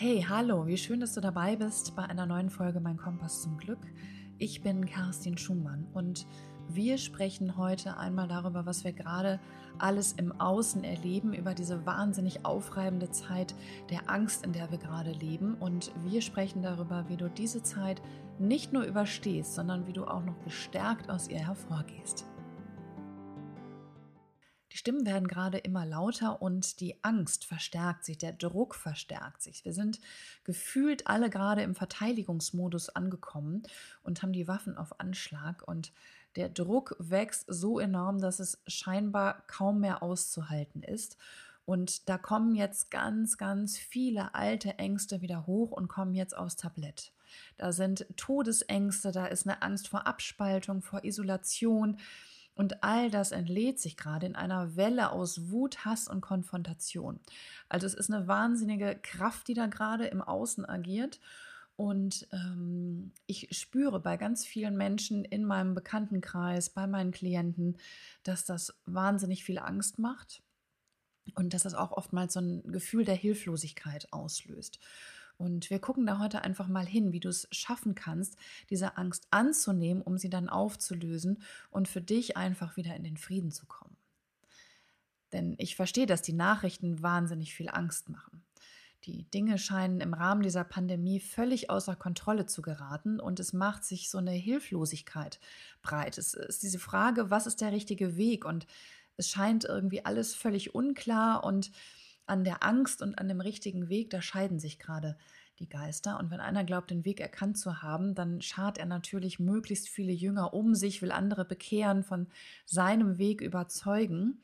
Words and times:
Hey, 0.00 0.24
hallo, 0.28 0.68
wie 0.68 0.76
schön, 0.76 1.00
dass 1.00 1.14
du 1.14 1.20
dabei 1.20 1.56
bist 1.56 1.96
bei 1.96 2.04
einer 2.04 2.24
neuen 2.24 2.50
Folge 2.50 2.78
Mein 2.78 2.98
Kompass 2.98 3.42
zum 3.42 3.58
Glück. 3.58 3.80
Ich 4.38 4.62
bin 4.62 4.86
Kerstin 4.86 5.36
Schumann 5.36 5.88
und 5.92 6.24
wir 6.68 6.98
sprechen 6.98 7.56
heute 7.56 7.96
einmal 7.96 8.28
darüber, 8.28 8.64
was 8.64 8.84
wir 8.84 8.92
gerade 8.92 9.40
alles 9.80 10.12
im 10.12 10.30
Außen 10.40 10.84
erleben, 10.84 11.32
über 11.32 11.52
diese 11.52 11.84
wahnsinnig 11.84 12.46
aufreibende 12.46 13.10
Zeit 13.10 13.56
der 13.90 14.08
Angst, 14.08 14.46
in 14.46 14.52
der 14.52 14.70
wir 14.70 14.78
gerade 14.78 15.10
leben. 15.10 15.54
Und 15.54 15.90
wir 16.04 16.22
sprechen 16.22 16.62
darüber, 16.62 17.06
wie 17.08 17.16
du 17.16 17.28
diese 17.28 17.64
Zeit 17.64 18.00
nicht 18.38 18.72
nur 18.72 18.84
überstehst, 18.84 19.56
sondern 19.56 19.88
wie 19.88 19.92
du 19.94 20.04
auch 20.04 20.22
noch 20.22 20.38
gestärkt 20.44 21.10
aus 21.10 21.26
ihr 21.26 21.44
hervorgehst. 21.44 22.24
Die 24.78 24.80
Stimmen 24.80 25.06
werden 25.06 25.26
gerade 25.26 25.58
immer 25.58 25.84
lauter 25.84 26.40
und 26.40 26.78
die 26.78 27.02
Angst 27.02 27.44
verstärkt 27.44 28.04
sich, 28.04 28.16
der 28.16 28.32
Druck 28.32 28.76
verstärkt 28.76 29.42
sich. 29.42 29.64
Wir 29.64 29.72
sind 29.72 29.98
gefühlt 30.44 31.08
alle 31.08 31.30
gerade 31.30 31.62
im 31.62 31.74
Verteidigungsmodus 31.74 32.88
angekommen 32.90 33.64
und 34.04 34.22
haben 34.22 34.32
die 34.32 34.46
Waffen 34.46 34.78
auf 34.78 35.00
Anschlag 35.00 35.66
und 35.66 35.92
der 36.36 36.48
Druck 36.48 36.94
wächst 37.00 37.46
so 37.48 37.80
enorm, 37.80 38.20
dass 38.20 38.38
es 38.38 38.62
scheinbar 38.68 39.42
kaum 39.48 39.80
mehr 39.80 40.00
auszuhalten 40.00 40.84
ist. 40.84 41.16
Und 41.64 42.08
da 42.08 42.16
kommen 42.16 42.54
jetzt 42.54 42.92
ganz, 42.92 43.36
ganz 43.36 43.76
viele 43.76 44.36
alte 44.36 44.78
Ängste 44.78 45.22
wieder 45.22 45.48
hoch 45.48 45.72
und 45.72 45.88
kommen 45.88 46.14
jetzt 46.14 46.36
aufs 46.36 46.54
Tablett. 46.54 47.10
Da 47.56 47.72
sind 47.72 48.06
Todesängste, 48.16 49.10
da 49.10 49.26
ist 49.26 49.44
eine 49.44 49.60
Angst 49.60 49.88
vor 49.88 50.06
Abspaltung, 50.06 50.82
vor 50.82 51.02
Isolation, 51.02 51.98
und 52.58 52.82
all 52.82 53.08
das 53.08 53.30
entlädt 53.30 53.78
sich 53.78 53.96
gerade 53.96 54.26
in 54.26 54.34
einer 54.34 54.74
Welle 54.74 55.12
aus 55.12 55.48
Wut, 55.48 55.84
Hass 55.84 56.08
und 56.08 56.22
Konfrontation. 56.22 57.20
Also 57.68 57.86
es 57.86 57.94
ist 57.94 58.10
eine 58.10 58.26
wahnsinnige 58.26 58.98
Kraft, 59.00 59.46
die 59.46 59.54
da 59.54 59.68
gerade 59.68 60.06
im 60.06 60.20
Außen 60.20 60.68
agiert. 60.68 61.20
Und 61.76 62.26
ähm, 62.32 63.12
ich 63.26 63.56
spüre 63.56 64.00
bei 64.00 64.16
ganz 64.16 64.44
vielen 64.44 64.76
Menschen 64.76 65.24
in 65.24 65.44
meinem 65.44 65.76
Bekanntenkreis, 65.76 66.70
bei 66.70 66.88
meinen 66.88 67.12
Klienten, 67.12 67.76
dass 68.24 68.44
das 68.44 68.74
wahnsinnig 68.86 69.44
viel 69.44 69.60
Angst 69.60 70.00
macht 70.00 70.42
und 71.36 71.54
dass 71.54 71.62
das 71.62 71.74
auch 71.74 71.92
oftmals 71.92 72.32
so 72.32 72.40
ein 72.40 72.72
Gefühl 72.72 73.04
der 73.04 73.14
Hilflosigkeit 73.14 74.12
auslöst. 74.12 74.80
Und 75.38 75.70
wir 75.70 75.78
gucken 75.78 76.04
da 76.04 76.18
heute 76.18 76.42
einfach 76.42 76.66
mal 76.66 76.86
hin, 76.86 77.12
wie 77.12 77.20
du 77.20 77.28
es 77.28 77.48
schaffen 77.52 77.94
kannst, 77.94 78.36
diese 78.70 78.96
Angst 78.98 79.28
anzunehmen, 79.30 80.02
um 80.02 80.18
sie 80.18 80.30
dann 80.30 80.48
aufzulösen 80.48 81.40
und 81.70 81.88
für 81.88 82.02
dich 82.02 82.36
einfach 82.36 82.76
wieder 82.76 82.94
in 82.96 83.04
den 83.04 83.16
Frieden 83.16 83.52
zu 83.52 83.64
kommen. 83.66 83.96
Denn 85.32 85.54
ich 85.58 85.76
verstehe, 85.76 86.06
dass 86.06 86.22
die 86.22 86.32
Nachrichten 86.32 87.02
wahnsinnig 87.02 87.54
viel 87.54 87.68
Angst 87.68 88.08
machen. 88.08 88.42
Die 89.04 89.30
Dinge 89.30 89.58
scheinen 89.58 90.00
im 90.00 90.12
Rahmen 90.12 90.42
dieser 90.42 90.64
Pandemie 90.64 91.20
völlig 91.20 91.70
außer 91.70 91.94
Kontrolle 91.94 92.46
zu 92.46 92.62
geraten 92.62 93.20
und 93.20 93.38
es 93.38 93.52
macht 93.52 93.84
sich 93.84 94.10
so 94.10 94.18
eine 94.18 94.32
Hilflosigkeit 94.32 95.38
breit. 95.82 96.18
Es 96.18 96.34
ist 96.34 96.62
diese 96.64 96.80
Frage, 96.80 97.30
was 97.30 97.46
ist 97.46 97.60
der 97.60 97.70
richtige 97.70 98.16
Weg? 98.16 98.44
Und 98.44 98.66
es 99.16 99.30
scheint 99.30 99.64
irgendwie 99.64 100.04
alles 100.04 100.34
völlig 100.34 100.74
unklar 100.74 101.44
und 101.44 101.70
an 102.28 102.44
der 102.44 102.62
Angst 102.62 103.02
und 103.02 103.18
an 103.18 103.28
dem 103.28 103.40
richtigen 103.40 103.88
Weg, 103.88 104.10
da 104.10 104.22
scheiden 104.22 104.58
sich 104.58 104.78
gerade 104.78 105.16
die 105.58 105.68
Geister. 105.68 106.18
Und 106.18 106.30
wenn 106.30 106.40
einer 106.40 106.64
glaubt, 106.64 106.90
den 106.90 107.04
Weg 107.04 107.20
erkannt 107.20 107.58
zu 107.58 107.82
haben, 107.82 108.14
dann 108.14 108.42
schart 108.42 108.78
er 108.78 108.86
natürlich 108.86 109.38
möglichst 109.38 109.88
viele 109.88 110.12
Jünger 110.12 110.54
um 110.54 110.74
sich, 110.74 111.02
will 111.02 111.12
andere 111.12 111.44
bekehren, 111.44 112.04
von 112.04 112.28
seinem 112.64 113.18
Weg 113.18 113.40
überzeugen. 113.40 114.42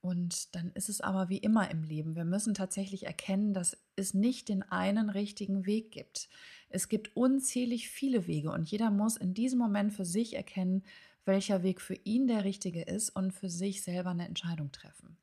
Und 0.00 0.54
dann 0.54 0.70
ist 0.72 0.90
es 0.90 1.00
aber 1.00 1.30
wie 1.30 1.38
immer 1.38 1.70
im 1.70 1.82
Leben. 1.82 2.14
Wir 2.14 2.26
müssen 2.26 2.52
tatsächlich 2.52 3.06
erkennen, 3.06 3.54
dass 3.54 3.76
es 3.96 4.12
nicht 4.12 4.50
den 4.50 4.62
einen 4.62 5.08
richtigen 5.08 5.64
Weg 5.64 5.92
gibt. 5.92 6.28
Es 6.68 6.88
gibt 6.88 7.16
unzählig 7.16 7.88
viele 7.88 8.26
Wege 8.26 8.50
und 8.50 8.70
jeder 8.70 8.90
muss 8.90 9.16
in 9.16 9.32
diesem 9.32 9.58
Moment 9.58 9.94
für 9.94 10.04
sich 10.04 10.36
erkennen, 10.36 10.84
welcher 11.24 11.62
Weg 11.62 11.80
für 11.80 11.94
ihn 12.04 12.26
der 12.26 12.44
richtige 12.44 12.82
ist 12.82 13.10
und 13.10 13.32
für 13.32 13.48
sich 13.48 13.82
selber 13.82 14.10
eine 14.10 14.26
Entscheidung 14.26 14.72
treffen. 14.72 15.16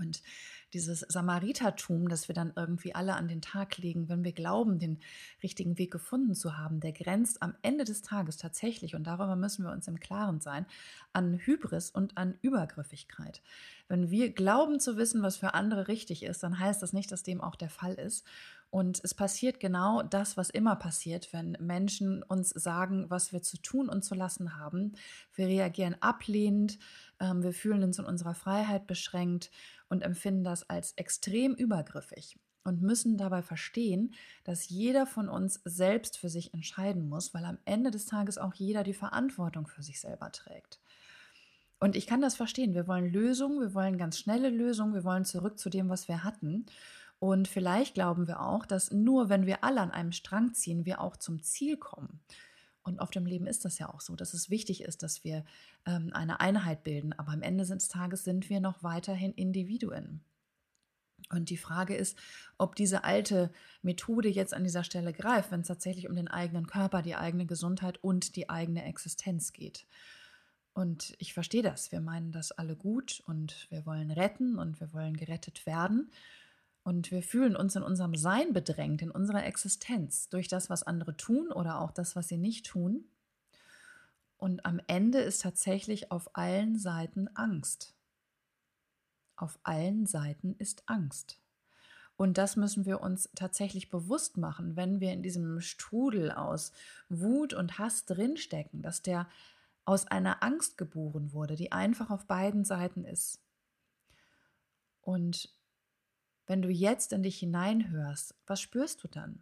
Und 0.00 0.22
dieses 0.72 1.00
Samaritertum, 1.00 2.08
das 2.08 2.28
wir 2.28 2.34
dann 2.34 2.52
irgendwie 2.56 2.94
alle 2.94 3.14
an 3.14 3.28
den 3.28 3.42
Tag 3.42 3.78
legen, 3.78 4.08
wenn 4.08 4.24
wir 4.24 4.32
glauben, 4.32 4.78
den 4.78 5.00
richtigen 5.42 5.78
Weg 5.78 5.90
gefunden 5.90 6.34
zu 6.34 6.56
haben, 6.56 6.80
der 6.80 6.92
grenzt 6.92 7.42
am 7.42 7.54
Ende 7.62 7.84
des 7.84 8.02
Tages 8.02 8.36
tatsächlich, 8.36 8.94
und 8.94 9.04
darüber 9.04 9.36
müssen 9.36 9.64
wir 9.64 9.72
uns 9.72 9.88
im 9.88 10.00
Klaren 10.00 10.40
sein, 10.40 10.66
an 11.12 11.38
Hybris 11.38 11.90
und 11.90 12.16
an 12.16 12.38
Übergriffigkeit. 12.42 13.42
Wenn 13.88 14.10
wir 14.10 14.32
glauben 14.32 14.78
zu 14.78 14.96
wissen, 14.96 15.22
was 15.22 15.36
für 15.36 15.54
andere 15.54 15.88
richtig 15.88 16.22
ist, 16.22 16.42
dann 16.42 16.58
heißt 16.58 16.82
das 16.82 16.92
nicht, 16.92 17.10
dass 17.10 17.22
dem 17.22 17.40
auch 17.40 17.56
der 17.56 17.70
Fall 17.70 17.94
ist. 17.94 18.24
Und 18.70 19.00
es 19.02 19.14
passiert 19.14 19.58
genau 19.58 20.02
das, 20.04 20.36
was 20.36 20.48
immer 20.48 20.76
passiert, 20.76 21.32
wenn 21.32 21.56
Menschen 21.58 22.22
uns 22.22 22.50
sagen, 22.50 23.10
was 23.10 23.32
wir 23.32 23.42
zu 23.42 23.60
tun 23.60 23.88
und 23.88 24.04
zu 24.04 24.14
lassen 24.14 24.56
haben. 24.56 24.92
Wir 25.34 25.48
reagieren 25.48 25.96
ablehnend, 26.00 26.78
wir 27.20 27.52
fühlen 27.52 27.82
uns 27.82 27.98
in 27.98 28.04
unserer 28.04 28.34
Freiheit 28.34 28.86
beschränkt 28.86 29.50
und 29.88 30.02
empfinden 30.02 30.44
das 30.44 30.68
als 30.68 30.92
extrem 30.92 31.54
übergriffig 31.54 32.38
und 32.64 32.82
müssen 32.82 33.16
dabei 33.16 33.42
verstehen, 33.42 34.14
dass 34.44 34.68
jeder 34.68 35.06
von 35.06 35.28
uns 35.28 35.60
selbst 35.64 36.18
für 36.18 36.28
sich 36.28 36.54
entscheiden 36.54 37.08
muss, 37.08 37.34
weil 37.34 37.44
am 37.44 37.58
Ende 37.64 37.90
des 37.90 38.06
Tages 38.06 38.38
auch 38.38 38.54
jeder 38.54 38.82
die 38.82 38.94
Verantwortung 38.94 39.66
für 39.66 39.82
sich 39.82 40.00
selber 40.00 40.30
trägt. 40.32 40.80
Und 41.78 41.96
ich 41.96 42.06
kann 42.06 42.20
das 42.20 42.36
verstehen. 42.36 42.74
Wir 42.74 42.86
wollen 42.86 43.10
Lösungen, 43.10 43.60
wir 43.60 43.74
wollen 43.74 43.96
ganz 43.96 44.18
schnelle 44.18 44.50
Lösungen, 44.50 44.92
wir 44.92 45.04
wollen 45.04 45.24
zurück 45.24 45.58
zu 45.58 45.70
dem, 45.70 45.88
was 45.88 46.08
wir 46.08 46.24
hatten. 46.24 46.66
Und 47.18 47.48
vielleicht 47.48 47.94
glauben 47.94 48.28
wir 48.28 48.40
auch, 48.40 48.66
dass 48.66 48.90
nur 48.90 49.28
wenn 49.30 49.46
wir 49.46 49.64
alle 49.64 49.80
an 49.80 49.90
einem 49.90 50.12
Strang 50.12 50.52
ziehen, 50.52 50.84
wir 50.84 51.00
auch 51.00 51.16
zum 51.16 51.42
Ziel 51.42 51.78
kommen. 51.78 52.20
Und 52.82 53.00
auf 53.00 53.10
dem 53.10 53.26
Leben 53.26 53.46
ist 53.46 53.64
das 53.64 53.78
ja 53.78 53.88
auch 53.92 54.00
so, 54.00 54.16
dass 54.16 54.32
es 54.34 54.50
wichtig 54.50 54.82
ist, 54.82 55.02
dass 55.02 55.22
wir 55.22 55.44
ähm, 55.86 56.10
eine 56.12 56.40
Einheit 56.40 56.82
bilden. 56.82 57.12
Aber 57.12 57.32
am 57.32 57.42
Ende 57.42 57.66
des 57.66 57.88
Tages 57.88 58.24
sind 58.24 58.48
wir 58.48 58.60
noch 58.60 58.82
weiterhin 58.82 59.32
Individuen. 59.32 60.22
Und 61.28 61.50
die 61.50 61.58
Frage 61.58 61.94
ist, 61.94 62.18
ob 62.56 62.74
diese 62.74 63.04
alte 63.04 63.52
Methode 63.82 64.28
jetzt 64.28 64.54
an 64.54 64.64
dieser 64.64 64.84
Stelle 64.84 65.12
greift, 65.12 65.50
wenn 65.50 65.60
es 65.60 65.68
tatsächlich 65.68 66.08
um 66.08 66.16
den 66.16 66.28
eigenen 66.28 66.66
Körper, 66.66 67.02
die 67.02 67.14
eigene 67.14 67.46
Gesundheit 67.46 68.02
und 68.02 68.36
die 68.36 68.48
eigene 68.48 68.84
Existenz 68.84 69.52
geht. 69.52 69.86
Und 70.72 71.14
ich 71.18 71.34
verstehe 71.34 71.62
das. 71.62 71.92
Wir 71.92 72.00
meinen 72.00 72.32
das 72.32 72.52
alle 72.52 72.76
gut 72.76 73.22
und 73.26 73.66
wir 73.70 73.84
wollen 73.86 74.10
retten 74.10 74.58
und 74.58 74.80
wir 74.80 74.92
wollen 74.92 75.16
gerettet 75.16 75.66
werden. 75.66 76.10
Und 76.82 77.10
wir 77.10 77.22
fühlen 77.22 77.56
uns 77.56 77.76
in 77.76 77.82
unserem 77.82 78.16
Sein 78.16 78.52
bedrängt, 78.52 79.02
in 79.02 79.10
unserer 79.10 79.44
Existenz, 79.44 80.28
durch 80.28 80.48
das, 80.48 80.70
was 80.70 80.82
andere 80.82 81.16
tun 81.16 81.52
oder 81.52 81.80
auch 81.80 81.90
das, 81.90 82.16
was 82.16 82.28
sie 82.28 82.38
nicht 82.38 82.66
tun. 82.66 83.04
Und 84.38 84.64
am 84.64 84.80
Ende 84.86 85.20
ist 85.20 85.42
tatsächlich 85.42 86.10
auf 86.10 86.34
allen 86.34 86.78
Seiten 86.78 87.28
Angst. 87.34 87.94
Auf 89.36 89.58
allen 89.62 90.06
Seiten 90.06 90.54
ist 90.58 90.82
Angst. 90.86 91.38
Und 92.16 92.36
das 92.36 92.56
müssen 92.56 92.84
wir 92.84 93.00
uns 93.00 93.30
tatsächlich 93.34 93.90
bewusst 93.90 94.36
machen, 94.36 94.76
wenn 94.76 95.00
wir 95.00 95.12
in 95.12 95.22
diesem 95.22 95.60
Strudel 95.60 96.30
aus 96.30 96.72
Wut 97.08 97.54
und 97.54 97.78
Hass 97.78 98.04
drinstecken, 98.04 98.82
dass 98.82 99.02
der 99.02 99.26
aus 99.84 100.06
einer 100.06 100.42
Angst 100.42 100.76
geboren 100.76 101.32
wurde, 101.32 101.56
die 101.56 101.72
einfach 101.72 102.10
auf 102.10 102.26
beiden 102.26 102.64
Seiten 102.64 103.04
ist. 103.04 103.40
Und 105.00 105.50
wenn 106.50 106.62
du 106.62 106.68
jetzt 106.68 107.12
in 107.12 107.22
dich 107.22 107.38
hineinhörst, 107.38 108.34
was 108.48 108.60
spürst 108.60 109.04
du 109.04 109.06
dann? 109.06 109.40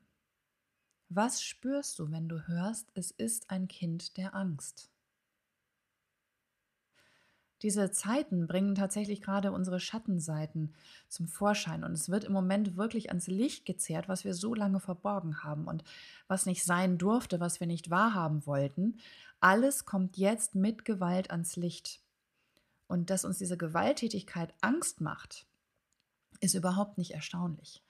Was 1.08 1.42
spürst 1.42 1.98
du, 1.98 2.10
wenn 2.10 2.28
du 2.28 2.46
hörst, 2.46 2.90
es 2.92 3.12
ist 3.12 3.48
ein 3.48 3.66
Kind 3.66 4.18
der 4.18 4.34
Angst? 4.34 4.90
Diese 7.62 7.90
Zeiten 7.92 8.46
bringen 8.46 8.74
tatsächlich 8.74 9.22
gerade 9.22 9.52
unsere 9.52 9.80
Schattenseiten 9.80 10.74
zum 11.08 11.28
Vorschein 11.28 11.82
und 11.82 11.92
es 11.92 12.10
wird 12.10 12.24
im 12.24 12.34
Moment 12.34 12.76
wirklich 12.76 13.08
ans 13.08 13.26
Licht 13.26 13.64
gezehrt, 13.64 14.06
was 14.10 14.24
wir 14.24 14.34
so 14.34 14.54
lange 14.54 14.78
verborgen 14.78 15.42
haben 15.42 15.66
und 15.66 15.84
was 16.26 16.44
nicht 16.44 16.62
sein 16.62 16.98
durfte, 16.98 17.40
was 17.40 17.58
wir 17.58 17.66
nicht 17.66 17.88
wahrhaben 17.88 18.44
wollten. 18.44 18.98
Alles 19.40 19.86
kommt 19.86 20.18
jetzt 20.18 20.54
mit 20.54 20.84
Gewalt 20.84 21.30
ans 21.30 21.56
Licht. 21.56 22.02
Und 22.86 23.08
dass 23.08 23.24
uns 23.24 23.38
diese 23.38 23.56
Gewalttätigkeit 23.56 24.52
Angst 24.60 25.00
macht, 25.00 25.47
ist 26.40 26.54
überhaupt 26.54 26.98
nicht 26.98 27.12
erstaunlich. 27.12 27.82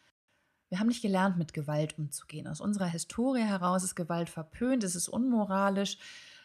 Wir 0.68 0.78
haben 0.78 0.88
nicht 0.88 1.02
gelernt, 1.02 1.38
mit 1.38 1.52
Gewalt 1.52 1.98
umzugehen. 1.98 2.46
Aus 2.46 2.60
unserer 2.60 2.86
Historie 2.86 3.42
heraus 3.42 3.84
ist 3.84 3.94
Gewalt 3.94 4.28
verpönt, 4.28 4.84
es 4.84 4.94
ist 4.94 5.08
unmoralisch. 5.08 5.98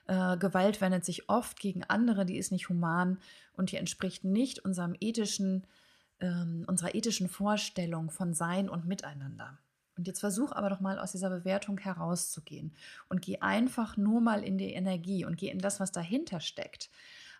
Äh, 0.07 0.37
Gewalt 0.37 0.81
wendet 0.81 1.05
sich 1.05 1.29
oft 1.29 1.59
gegen 1.59 1.83
andere, 1.83 2.25
die 2.25 2.37
ist 2.37 2.51
nicht 2.51 2.69
human 2.69 3.19
und 3.53 3.71
die 3.71 3.77
entspricht 3.77 4.23
nicht 4.23 4.59
unserem 4.59 4.95
ethischen, 4.99 5.65
ähm, 6.19 6.63
unserer 6.67 6.95
ethischen 6.95 7.29
Vorstellung 7.29 8.09
von 8.09 8.33
Sein 8.33 8.69
und 8.69 8.85
Miteinander. 8.85 9.59
Und 9.97 10.07
jetzt 10.07 10.21
versuch 10.21 10.51
aber 10.51 10.69
doch 10.69 10.79
mal 10.79 10.99
aus 10.99 11.11
dieser 11.11 11.29
Bewertung 11.29 11.77
herauszugehen 11.77 12.73
und 13.09 13.21
geh 13.21 13.39
einfach 13.39 13.95
nur 13.95 14.21
mal 14.21 14.43
in 14.43 14.57
die 14.57 14.73
Energie 14.73 15.23
und 15.25 15.37
geh 15.37 15.49
in 15.49 15.59
das, 15.59 15.79
was 15.79 15.91
dahinter 15.91 16.39
steckt. 16.39 16.89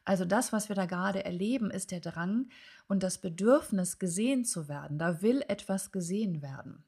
Also 0.06 0.26
das, 0.26 0.52
was 0.52 0.70
wir 0.70 0.76
da 0.76 0.86
gerade 0.86 1.24
erleben, 1.24 1.72
ist 1.72 1.92
der 1.92 2.02
Drang 2.02 2.50
und 2.88 3.04
das 3.04 3.20
Bedürfnis, 3.20 4.00
gesehen 4.00 4.44
zu 4.44 4.68
werden. 4.68 4.98
Da 4.98 5.22
will 5.22 5.44
etwas 5.48 5.92
gesehen 5.92 6.42
werden. 6.42 6.84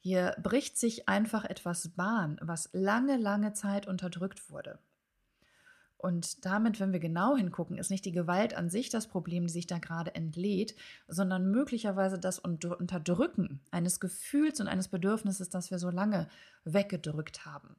Hier 0.00 0.34
bricht 0.42 0.78
sich 0.78 1.08
einfach 1.08 1.44
etwas 1.44 1.90
Bahn, 1.90 2.38
was 2.40 2.70
lange, 2.72 3.16
lange 3.16 3.52
Zeit 3.52 3.86
unterdrückt 3.86 4.50
wurde. 4.50 4.78
Und 5.96 6.44
damit, 6.46 6.78
wenn 6.78 6.92
wir 6.92 7.00
genau 7.00 7.36
hingucken, 7.36 7.76
ist 7.76 7.90
nicht 7.90 8.04
die 8.04 8.12
Gewalt 8.12 8.54
an 8.54 8.70
sich 8.70 8.88
das 8.88 9.08
Problem, 9.08 9.48
die 9.48 9.52
sich 9.52 9.66
da 9.66 9.80
gerade 9.80 10.14
entlädt, 10.14 10.76
sondern 11.08 11.50
möglicherweise 11.50 12.20
das 12.20 12.38
Unterdrücken 12.38 13.60
eines 13.72 13.98
Gefühls 13.98 14.60
und 14.60 14.68
eines 14.68 14.86
Bedürfnisses, 14.86 15.50
das 15.50 15.72
wir 15.72 15.80
so 15.80 15.90
lange 15.90 16.28
weggedrückt 16.62 17.44
haben. 17.44 17.74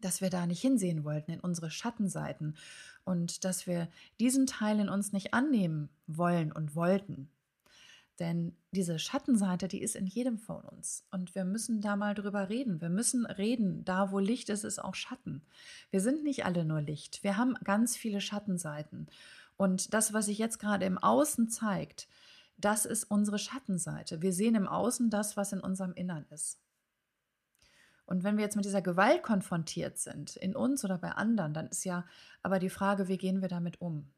Dass 0.00 0.20
wir 0.20 0.30
da 0.30 0.46
nicht 0.46 0.60
hinsehen 0.60 1.04
wollten 1.04 1.32
in 1.32 1.40
unsere 1.40 1.70
Schattenseiten 1.70 2.56
und 3.04 3.44
dass 3.44 3.66
wir 3.66 3.88
diesen 4.20 4.46
Teil 4.46 4.80
in 4.80 4.88
uns 4.88 5.12
nicht 5.12 5.34
annehmen 5.34 5.88
wollen 6.06 6.52
und 6.52 6.74
wollten. 6.74 7.30
Denn 8.20 8.54
diese 8.70 8.98
Schattenseite, 8.98 9.66
die 9.66 9.82
ist 9.82 9.96
in 9.96 10.06
jedem 10.06 10.38
von 10.38 10.62
uns. 10.62 11.04
Und 11.10 11.34
wir 11.34 11.44
müssen 11.44 11.80
da 11.80 11.96
mal 11.96 12.14
drüber 12.14 12.48
reden. 12.48 12.80
Wir 12.80 12.88
müssen 12.88 13.26
reden. 13.26 13.84
Da, 13.84 14.12
wo 14.12 14.20
Licht 14.20 14.50
ist, 14.50 14.62
ist 14.62 14.82
auch 14.82 14.94
Schatten. 14.94 15.42
Wir 15.90 16.00
sind 16.00 16.22
nicht 16.22 16.44
alle 16.44 16.64
nur 16.64 16.80
Licht. 16.80 17.24
Wir 17.24 17.36
haben 17.36 17.54
ganz 17.64 17.96
viele 17.96 18.20
Schattenseiten. 18.20 19.08
Und 19.56 19.94
das, 19.94 20.12
was 20.12 20.26
sich 20.26 20.38
jetzt 20.38 20.58
gerade 20.58 20.84
im 20.84 20.98
Außen 20.98 21.48
zeigt, 21.48 22.06
das 22.56 22.86
ist 22.86 23.04
unsere 23.04 23.38
Schattenseite. 23.38 24.22
Wir 24.22 24.32
sehen 24.32 24.54
im 24.54 24.68
Außen 24.68 25.10
das, 25.10 25.36
was 25.36 25.52
in 25.52 25.60
unserem 25.60 25.92
Innern 25.94 26.24
ist. 26.30 26.60
Und 28.06 28.24
wenn 28.24 28.36
wir 28.36 28.44
jetzt 28.44 28.56
mit 28.56 28.64
dieser 28.64 28.82
Gewalt 28.82 29.22
konfrontiert 29.22 29.98
sind, 29.98 30.36
in 30.36 30.54
uns 30.54 30.84
oder 30.84 30.98
bei 30.98 31.12
anderen, 31.12 31.54
dann 31.54 31.68
ist 31.68 31.84
ja 31.84 32.04
aber 32.42 32.58
die 32.58 32.70
Frage, 32.70 33.08
wie 33.08 33.18
gehen 33.18 33.40
wir 33.40 33.48
damit 33.48 33.80
um? 33.80 34.10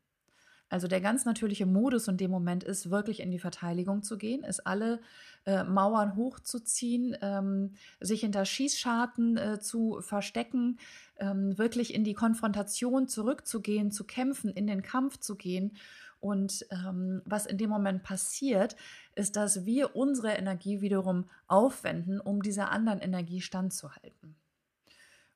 Also 0.69 0.89
der 0.89 1.01
ganz 1.01 1.25
natürliche 1.25 1.65
Modus 1.65 2.09
in 2.09 2.17
dem 2.17 2.31
Moment 2.33 2.65
ist, 2.65 2.91
wirklich 2.91 3.21
in 3.21 3.31
die 3.31 3.39
Verteidigung 3.39 4.03
zu 4.03 4.19
gehen, 4.19 4.43
ist 4.43 4.67
alle 4.67 5.01
äh, 5.45 5.63
Mauern 5.63 6.17
hochzuziehen, 6.17 7.17
ähm, 7.23 7.75
sich 8.01 8.23
hinter 8.23 8.45
Schießscharten 8.45 9.37
äh, 9.37 9.61
zu 9.61 10.01
verstecken, 10.01 10.79
ähm, 11.19 11.57
wirklich 11.57 11.95
in 11.95 12.03
die 12.03 12.15
Konfrontation 12.15 13.07
zurückzugehen, 13.07 13.93
zu 13.93 14.05
kämpfen, 14.05 14.51
in 14.51 14.67
den 14.67 14.83
Kampf 14.83 15.19
zu 15.19 15.37
gehen. 15.37 15.77
Und 16.21 16.67
ähm, 16.71 17.23
was 17.25 17.47
in 17.47 17.59
dem 17.59 17.71
Moment 17.71 18.03
passiert, 18.03 18.77
ist, 19.15 19.37
dass 19.37 19.65
wir 19.65 19.97
unsere 19.97 20.33
Energie 20.33 20.81
wiederum 20.81 21.29
aufwenden, 21.47 22.21
um 22.21 22.43
dieser 22.43 22.71
anderen 22.71 23.01
Energie 23.01 23.41
standzuhalten. 23.41 24.37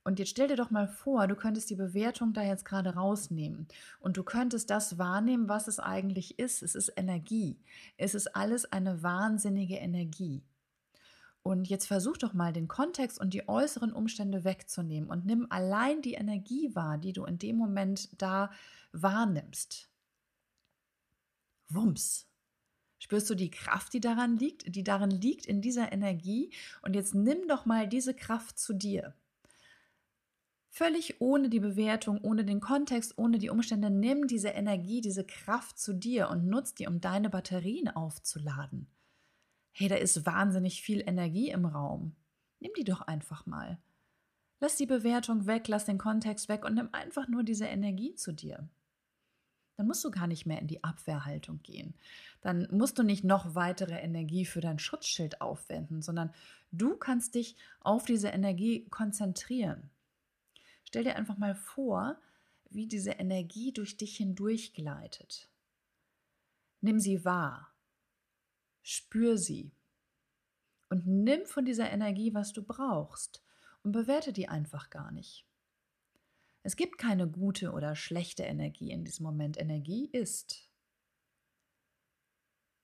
Und 0.02 0.18
jetzt 0.18 0.30
stell 0.30 0.48
dir 0.48 0.56
doch 0.56 0.70
mal 0.70 0.88
vor, 0.88 1.26
du 1.26 1.36
könntest 1.36 1.68
die 1.68 1.76
Bewertung 1.76 2.32
da 2.32 2.42
jetzt 2.42 2.64
gerade 2.64 2.94
rausnehmen 2.94 3.68
und 4.00 4.16
du 4.16 4.22
könntest 4.22 4.70
das 4.70 4.96
wahrnehmen, 4.96 5.48
was 5.48 5.68
es 5.68 5.78
eigentlich 5.78 6.38
ist. 6.38 6.62
Es 6.62 6.74
ist 6.74 6.92
Energie. 6.96 7.58
Es 7.98 8.14
ist 8.14 8.34
alles 8.34 8.72
eine 8.72 9.02
wahnsinnige 9.02 9.76
Energie. 9.76 10.42
Und 11.42 11.68
jetzt 11.68 11.86
versuch 11.86 12.16
doch 12.16 12.32
mal 12.32 12.52
den 12.52 12.68
Kontext 12.68 13.20
und 13.20 13.34
die 13.34 13.48
äußeren 13.48 13.92
Umstände 13.92 14.44
wegzunehmen 14.44 15.08
und 15.10 15.26
nimm 15.26 15.46
allein 15.50 16.02
die 16.02 16.14
Energie 16.14 16.74
wahr, 16.74 16.98
die 16.98 17.12
du 17.12 17.24
in 17.24 17.38
dem 17.38 17.56
Moment 17.56 18.10
da 18.20 18.50
wahrnimmst. 18.92 19.89
Wumms. 21.74 22.26
Spürst 22.98 23.30
du 23.30 23.34
die 23.34 23.50
Kraft, 23.50 23.94
die 23.94 24.00
daran 24.00 24.36
liegt, 24.36 24.74
die 24.74 24.84
darin 24.84 25.10
liegt 25.10 25.46
in 25.46 25.62
dieser 25.62 25.90
Energie? 25.92 26.52
Und 26.82 26.94
jetzt 26.94 27.14
nimm 27.14 27.48
doch 27.48 27.64
mal 27.64 27.88
diese 27.88 28.14
Kraft 28.14 28.58
zu 28.58 28.74
dir. 28.74 29.14
Völlig 30.68 31.20
ohne 31.20 31.48
die 31.48 31.60
Bewertung, 31.60 32.20
ohne 32.22 32.44
den 32.44 32.60
Kontext, 32.60 33.18
ohne 33.18 33.38
die 33.38 33.50
Umstände, 33.50 33.90
nimm 33.90 34.26
diese 34.26 34.50
Energie, 34.50 35.00
diese 35.00 35.24
Kraft 35.24 35.78
zu 35.78 35.94
dir 35.94 36.30
und 36.30 36.46
nutz 36.46 36.74
die, 36.74 36.86
um 36.86 37.00
deine 37.00 37.28
Batterien 37.30 37.88
aufzuladen. 37.88 38.86
Hey, 39.72 39.88
da 39.88 39.96
ist 39.96 40.26
wahnsinnig 40.26 40.82
viel 40.82 41.00
Energie 41.00 41.50
im 41.50 41.64
Raum. 41.64 42.14
Nimm 42.60 42.72
die 42.76 42.84
doch 42.84 43.00
einfach 43.00 43.46
mal. 43.46 43.78
Lass 44.60 44.76
die 44.76 44.86
Bewertung 44.86 45.46
weg, 45.46 45.66
lass 45.68 45.86
den 45.86 45.98
Kontext 45.98 46.48
weg 46.48 46.64
und 46.64 46.74
nimm 46.74 46.90
einfach 46.92 47.28
nur 47.28 47.42
diese 47.42 47.64
Energie 47.64 48.14
zu 48.14 48.32
dir. 48.32 48.68
Dann 49.80 49.86
musst 49.86 50.04
du 50.04 50.10
gar 50.10 50.26
nicht 50.26 50.44
mehr 50.44 50.60
in 50.60 50.66
die 50.66 50.84
Abwehrhaltung 50.84 51.62
gehen. 51.62 51.94
Dann 52.42 52.68
musst 52.70 52.98
du 52.98 53.02
nicht 53.02 53.24
noch 53.24 53.54
weitere 53.54 53.94
Energie 53.94 54.44
für 54.44 54.60
dein 54.60 54.78
Schutzschild 54.78 55.40
aufwenden, 55.40 56.02
sondern 56.02 56.34
du 56.70 56.98
kannst 56.98 57.34
dich 57.34 57.56
auf 57.80 58.04
diese 58.04 58.28
Energie 58.28 58.84
konzentrieren. 58.90 59.88
Stell 60.84 61.04
dir 61.04 61.16
einfach 61.16 61.38
mal 61.38 61.54
vor, 61.54 62.18
wie 62.68 62.88
diese 62.88 63.12
Energie 63.12 63.72
durch 63.72 63.96
dich 63.96 64.18
hindurch 64.18 64.74
gleitet. 64.74 65.48
Nimm 66.82 67.00
sie 67.00 67.24
wahr, 67.24 67.72
spür 68.82 69.38
sie 69.38 69.72
und 70.90 71.06
nimm 71.06 71.46
von 71.46 71.64
dieser 71.64 71.90
Energie, 71.90 72.34
was 72.34 72.52
du 72.52 72.62
brauchst 72.62 73.42
und 73.82 73.92
bewerte 73.92 74.34
die 74.34 74.46
einfach 74.46 74.90
gar 74.90 75.10
nicht. 75.10 75.46
Es 76.62 76.76
gibt 76.76 76.98
keine 76.98 77.28
gute 77.28 77.72
oder 77.72 77.96
schlechte 77.96 78.42
Energie 78.42 78.90
in 78.90 79.04
diesem 79.04 79.24
Moment. 79.24 79.58
Energie 79.58 80.06
ist. 80.12 80.70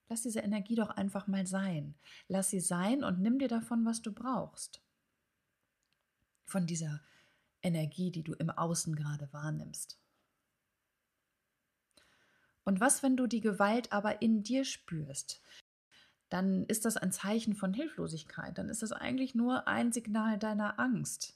Lass 0.09 0.23
diese 0.23 0.41
Energie 0.41 0.77
doch 0.77 0.91
einfach 0.91 1.27
mal 1.27 1.47
sein. 1.47 1.95
Lass 2.29 2.51
sie 2.51 2.61
sein 2.61 3.05
und 3.05 3.21
nimm 3.21 3.39
dir 3.39 3.49
davon, 3.49 3.85
was 3.85 4.03
du 4.03 4.13
brauchst. 4.13 4.83
Von 6.47 6.67
dieser 6.67 7.03
Energie, 7.63 8.11
die 8.13 8.23
du 8.23 8.33
im 8.35 8.51
Außen 8.51 8.95
gerade 8.95 9.33
wahrnimmst. 9.33 10.01
Und 12.65 12.81
was, 12.81 13.03
wenn 13.03 13.17
du 13.17 13.27
die 13.27 13.41
Gewalt 13.41 13.93
aber 13.93 14.23
in 14.23 14.43
dir 14.43 14.65
spürst? 14.65 15.43
Dann 16.29 16.65
ist 16.65 16.85
das 16.85 16.97
ein 16.97 17.13
Zeichen 17.13 17.55
von 17.55 17.75
Hilflosigkeit. 17.75 18.59
Dann 18.59 18.69
ist 18.69 18.83
das 18.83 18.93
eigentlich 18.93 19.35
nur 19.35 19.69
ein 19.69 19.93
Signal 19.93 20.39
deiner 20.39 20.79
Angst. 20.79 21.36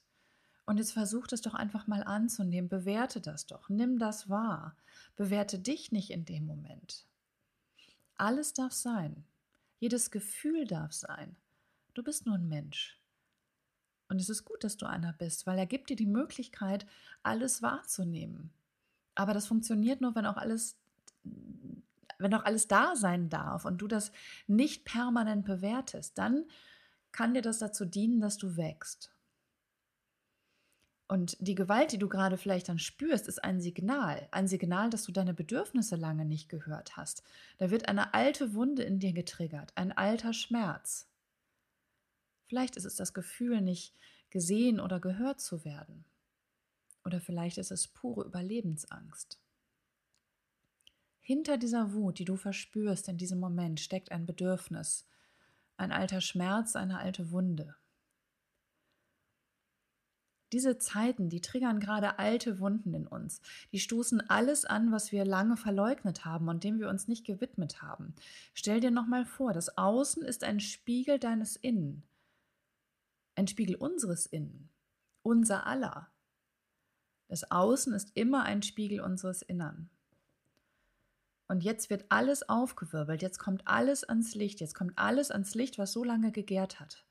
Und 0.70 0.78
jetzt 0.78 0.92
versuch 0.92 1.26
das 1.26 1.40
doch 1.40 1.54
einfach 1.54 1.88
mal 1.88 2.04
anzunehmen. 2.04 2.68
Bewerte 2.68 3.20
das 3.20 3.44
doch. 3.44 3.68
Nimm 3.68 3.98
das 3.98 4.28
wahr. 4.28 4.76
Bewerte 5.16 5.58
dich 5.58 5.90
nicht 5.90 6.10
in 6.10 6.24
dem 6.24 6.46
Moment. 6.46 7.06
Alles 8.16 8.52
darf 8.52 8.72
sein. 8.72 9.24
Jedes 9.80 10.12
Gefühl 10.12 10.68
darf 10.68 10.92
sein. 10.92 11.34
Du 11.94 12.04
bist 12.04 12.24
nur 12.24 12.36
ein 12.36 12.48
Mensch. 12.48 13.00
Und 14.08 14.20
es 14.20 14.28
ist 14.28 14.44
gut, 14.44 14.62
dass 14.62 14.76
du 14.76 14.86
einer 14.86 15.12
bist, 15.12 15.44
weil 15.44 15.58
er 15.58 15.66
gibt 15.66 15.90
dir 15.90 15.96
die 15.96 16.06
Möglichkeit, 16.06 16.86
alles 17.24 17.62
wahrzunehmen. 17.62 18.52
Aber 19.16 19.34
das 19.34 19.48
funktioniert 19.48 20.00
nur, 20.00 20.14
wenn 20.14 20.24
auch 20.24 20.36
alles, 20.36 20.76
wenn 22.18 22.32
auch 22.32 22.44
alles 22.44 22.68
da 22.68 22.94
sein 22.94 23.28
darf 23.28 23.64
und 23.64 23.78
du 23.78 23.88
das 23.88 24.12
nicht 24.46 24.84
permanent 24.84 25.44
bewertest. 25.44 26.16
Dann 26.16 26.44
kann 27.10 27.34
dir 27.34 27.42
das 27.42 27.58
dazu 27.58 27.84
dienen, 27.84 28.20
dass 28.20 28.36
du 28.36 28.56
wächst. 28.56 29.10
Und 31.10 31.36
die 31.40 31.56
Gewalt, 31.56 31.90
die 31.90 31.98
du 31.98 32.08
gerade 32.08 32.36
vielleicht 32.36 32.68
dann 32.68 32.78
spürst, 32.78 33.26
ist 33.26 33.42
ein 33.42 33.60
Signal. 33.60 34.28
Ein 34.30 34.46
Signal, 34.46 34.90
dass 34.90 35.02
du 35.02 35.10
deine 35.10 35.34
Bedürfnisse 35.34 35.96
lange 35.96 36.24
nicht 36.24 36.48
gehört 36.48 36.96
hast. 36.96 37.24
Da 37.58 37.72
wird 37.72 37.88
eine 37.88 38.14
alte 38.14 38.54
Wunde 38.54 38.84
in 38.84 39.00
dir 39.00 39.12
getriggert, 39.12 39.72
ein 39.74 39.90
alter 39.90 40.32
Schmerz. 40.32 41.08
Vielleicht 42.46 42.76
ist 42.76 42.84
es 42.84 42.94
das 42.94 43.12
Gefühl, 43.12 43.60
nicht 43.60 43.92
gesehen 44.30 44.78
oder 44.78 45.00
gehört 45.00 45.40
zu 45.40 45.64
werden. 45.64 46.04
Oder 47.04 47.20
vielleicht 47.20 47.58
ist 47.58 47.72
es 47.72 47.88
pure 47.88 48.24
Überlebensangst. 48.24 49.40
Hinter 51.18 51.58
dieser 51.58 51.92
Wut, 51.92 52.20
die 52.20 52.24
du 52.24 52.36
verspürst 52.36 53.08
in 53.08 53.18
diesem 53.18 53.40
Moment, 53.40 53.80
steckt 53.80 54.12
ein 54.12 54.26
Bedürfnis, 54.26 55.08
ein 55.76 55.90
alter 55.90 56.20
Schmerz, 56.20 56.76
eine 56.76 57.00
alte 57.00 57.32
Wunde. 57.32 57.74
Diese 60.52 60.78
Zeiten, 60.78 61.28
die 61.28 61.40
triggern 61.40 61.80
gerade 61.80 62.18
alte 62.18 62.58
Wunden 62.58 62.92
in 62.94 63.06
uns. 63.06 63.40
Die 63.72 63.78
stoßen 63.78 64.28
alles 64.28 64.64
an, 64.64 64.92
was 64.92 65.12
wir 65.12 65.24
lange 65.24 65.56
verleugnet 65.56 66.24
haben 66.24 66.48
und 66.48 66.64
dem 66.64 66.78
wir 66.78 66.88
uns 66.88 67.08
nicht 67.08 67.24
gewidmet 67.24 67.82
haben. 67.82 68.14
Stell 68.54 68.80
dir 68.80 68.90
nochmal 68.90 69.24
vor, 69.24 69.52
das 69.52 69.78
Außen 69.78 70.22
ist 70.22 70.42
ein 70.42 70.60
Spiegel 70.60 71.18
deines 71.18 71.56
Innen 71.56 72.02
ein 73.40 73.48
Spiegel 73.48 73.76
unseres 73.76 74.26
Innen, 74.26 74.68
unser 75.22 75.66
aller. 75.66 76.12
Das 77.28 77.50
Außen 77.50 77.94
ist 77.94 78.10
immer 78.14 78.42
ein 78.42 78.62
Spiegel 78.62 79.00
unseres 79.00 79.40
Innern. 79.40 79.88
Und 81.48 81.64
jetzt 81.64 81.88
wird 81.88 82.04
alles 82.10 82.48
aufgewirbelt, 82.48 83.22
jetzt 83.22 83.38
kommt 83.38 83.66
alles 83.66 84.04
ans 84.04 84.34
Licht, 84.34 84.60
jetzt 84.60 84.74
kommt 84.74 84.98
alles 84.98 85.30
ans 85.30 85.54
Licht, 85.54 85.78
was 85.78 85.92
so 85.92 86.04
lange 86.04 86.32
gegärt 86.32 86.80
hat. 86.80 87.06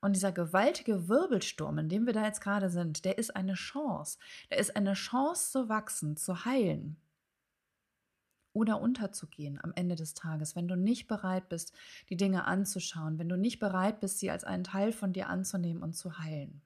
Und 0.00 0.14
dieser 0.14 0.32
gewaltige 0.32 1.08
Wirbelsturm, 1.08 1.78
in 1.78 1.88
dem 1.88 2.06
wir 2.06 2.12
da 2.12 2.24
jetzt 2.24 2.40
gerade 2.40 2.70
sind, 2.70 3.04
der 3.04 3.18
ist 3.18 3.34
eine 3.34 3.54
Chance. 3.54 4.18
Der 4.50 4.58
ist 4.58 4.76
eine 4.76 4.92
Chance 4.92 5.50
zu 5.52 5.68
wachsen, 5.68 6.16
zu 6.16 6.44
heilen 6.44 6.96
oder 8.56 8.80
unterzugehen 8.80 9.60
am 9.62 9.72
Ende 9.74 9.96
des 9.96 10.14
Tages, 10.14 10.56
wenn 10.56 10.66
du 10.66 10.76
nicht 10.76 11.08
bereit 11.08 11.50
bist, 11.50 11.74
die 12.08 12.16
Dinge 12.16 12.46
anzuschauen, 12.46 13.18
wenn 13.18 13.28
du 13.28 13.36
nicht 13.36 13.58
bereit 13.58 14.00
bist, 14.00 14.18
sie 14.18 14.30
als 14.30 14.44
einen 14.44 14.64
Teil 14.64 14.92
von 14.92 15.12
dir 15.12 15.28
anzunehmen 15.28 15.82
und 15.82 15.94
zu 15.94 16.18
heilen. 16.18 16.62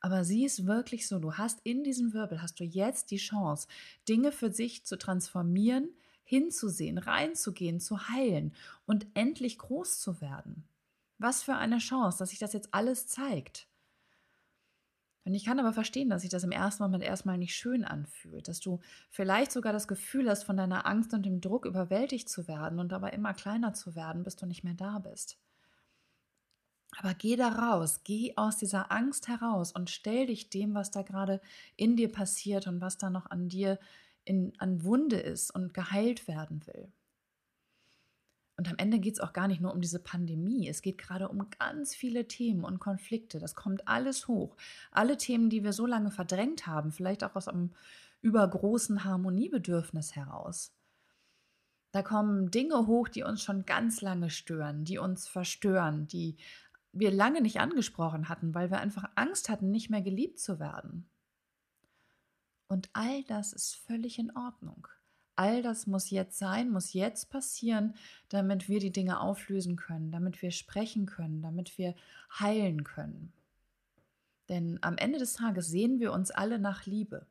Aber 0.00 0.24
sieh 0.24 0.46
es 0.46 0.66
wirklich 0.66 1.06
so, 1.06 1.18
du 1.18 1.34
hast 1.34 1.60
in 1.64 1.84
diesem 1.84 2.14
Wirbel, 2.14 2.40
hast 2.40 2.58
du 2.58 2.64
jetzt 2.64 3.10
die 3.10 3.18
Chance, 3.18 3.68
Dinge 4.08 4.32
für 4.32 4.50
sich 4.50 4.84
zu 4.84 4.96
transformieren, 4.96 5.90
hinzusehen, 6.24 6.96
reinzugehen, 6.96 7.78
zu 7.78 8.08
heilen 8.08 8.54
und 8.86 9.06
endlich 9.12 9.58
groß 9.58 10.00
zu 10.00 10.22
werden. 10.22 10.64
Was 11.22 11.44
für 11.44 11.54
eine 11.54 11.78
Chance, 11.78 12.18
dass 12.18 12.30
sich 12.30 12.40
das 12.40 12.52
jetzt 12.52 12.74
alles 12.74 13.06
zeigt. 13.06 13.68
Und 15.24 15.34
ich 15.34 15.44
kann 15.44 15.60
aber 15.60 15.72
verstehen, 15.72 16.10
dass 16.10 16.22
sich 16.22 16.30
das 16.32 16.42
im 16.42 16.50
ersten 16.50 16.82
Moment 16.82 17.04
erstmal 17.04 17.38
nicht 17.38 17.54
schön 17.54 17.84
anfühlt, 17.84 18.48
dass 18.48 18.58
du 18.58 18.80
vielleicht 19.08 19.52
sogar 19.52 19.72
das 19.72 19.86
Gefühl 19.86 20.28
hast, 20.28 20.42
von 20.42 20.56
deiner 20.56 20.84
Angst 20.84 21.14
und 21.14 21.24
dem 21.24 21.40
Druck 21.40 21.64
überwältigt 21.64 22.28
zu 22.28 22.48
werden 22.48 22.80
und 22.80 22.90
dabei 22.90 23.10
immer 23.10 23.34
kleiner 23.34 23.72
zu 23.72 23.94
werden, 23.94 24.24
bis 24.24 24.34
du 24.34 24.46
nicht 24.46 24.64
mehr 24.64 24.74
da 24.74 24.98
bist. 24.98 25.38
Aber 26.98 27.14
geh 27.14 27.36
da 27.36 27.50
raus, 27.50 28.00
geh 28.02 28.36
aus 28.36 28.56
dieser 28.56 28.90
Angst 28.90 29.28
heraus 29.28 29.70
und 29.70 29.90
stell 29.90 30.26
dich 30.26 30.50
dem, 30.50 30.74
was 30.74 30.90
da 30.90 31.02
gerade 31.02 31.40
in 31.76 31.94
dir 31.96 32.10
passiert 32.10 32.66
und 32.66 32.80
was 32.80 32.98
da 32.98 33.08
noch 33.08 33.30
an 33.30 33.48
dir 33.48 33.78
in, 34.24 34.52
an 34.58 34.82
Wunde 34.82 35.20
ist 35.20 35.54
und 35.54 35.72
geheilt 35.72 36.26
werden 36.26 36.66
will. 36.66 36.92
Und 38.56 38.68
am 38.68 38.76
Ende 38.76 38.98
geht 38.98 39.14
es 39.14 39.20
auch 39.20 39.32
gar 39.32 39.48
nicht 39.48 39.60
nur 39.60 39.72
um 39.72 39.80
diese 39.80 39.98
Pandemie. 39.98 40.68
Es 40.68 40.82
geht 40.82 40.98
gerade 40.98 41.28
um 41.28 41.48
ganz 41.58 41.94
viele 41.94 42.28
Themen 42.28 42.64
und 42.64 42.80
Konflikte. 42.80 43.38
Das 43.38 43.54
kommt 43.54 43.88
alles 43.88 44.28
hoch. 44.28 44.56
Alle 44.90 45.16
Themen, 45.16 45.48
die 45.48 45.64
wir 45.64 45.72
so 45.72 45.86
lange 45.86 46.10
verdrängt 46.10 46.66
haben, 46.66 46.92
vielleicht 46.92 47.24
auch 47.24 47.34
aus 47.34 47.48
einem 47.48 47.70
übergroßen 48.20 49.04
Harmoniebedürfnis 49.04 50.14
heraus. 50.14 50.72
Da 51.92 52.02
kommen 52.02 52.50
Dinge 52.50 52.86
hoch, 52.86 53.08
die 53.08 53.22
uns 53.22 53.42
schon 53.42 53.66
ganz 53.66 54.00
lange 54.00 54.30
stören, 54.30 54.84
die 54.84 54.98
uns 54.98 55.28
verstören, 55.28 56.06
die 56.06 56.36
wir 56.92 57.10
lange 57.10 57.40
nicht 57.40 57.60
angesprochen 57.60 58.28
hatten, 58.28 58.54
weil 58.54 58.70
wir 58.70 58.78
einfach 58.78 59.08
Angst 59.14 59.48
hatten, 59.48 59.70
nicht 59.70 59.90
mehr 59.90 60.02
geliebt 60.02 60.38
zu 60.38 60.58
werden. 60.58 61.08
Und 62.68 62.88
all 62.92 63.22
das 63.24 63.52
ist 63.52 63.74
völlig 63.74 64.18
in 64.18 64.34
Ordnung. 64.36 64.88
All 65.42 65.60
das 65.60 65.88
muss 65.88 66.10
jetzt 66.10 66.38
sein, 66.38 66.70
muss 66.70 66.92
jetzt 66.92 67.28
passieren, 67.28 67.96
damit 68.28 68.68
wir 68.68 68.78
die 68.78 68.92
Dinge 68.92 69.18
auflösen 69.18 69.74
können, 69.74 70.12
damit 70.12 70.40
wir 70.40 70.52
sprechen 70.52 71.04
können, 71.04 71.42
damit 71.42 71.78
wir 71.78 71.96
heilen 72.38 72.84
können. 72.84 73.32
Denn 74.48 74.78
am 74.82 74.96
Ende 74.96 75.18
des 75.18 75.32
Tages 75.32 75.66
sehen 75.66 75.98
wir 75.98 76.12
uns 76.12 76.30
alle 76.30 76.60
nach 76.60 76.86
Liebe. 76.86 77.26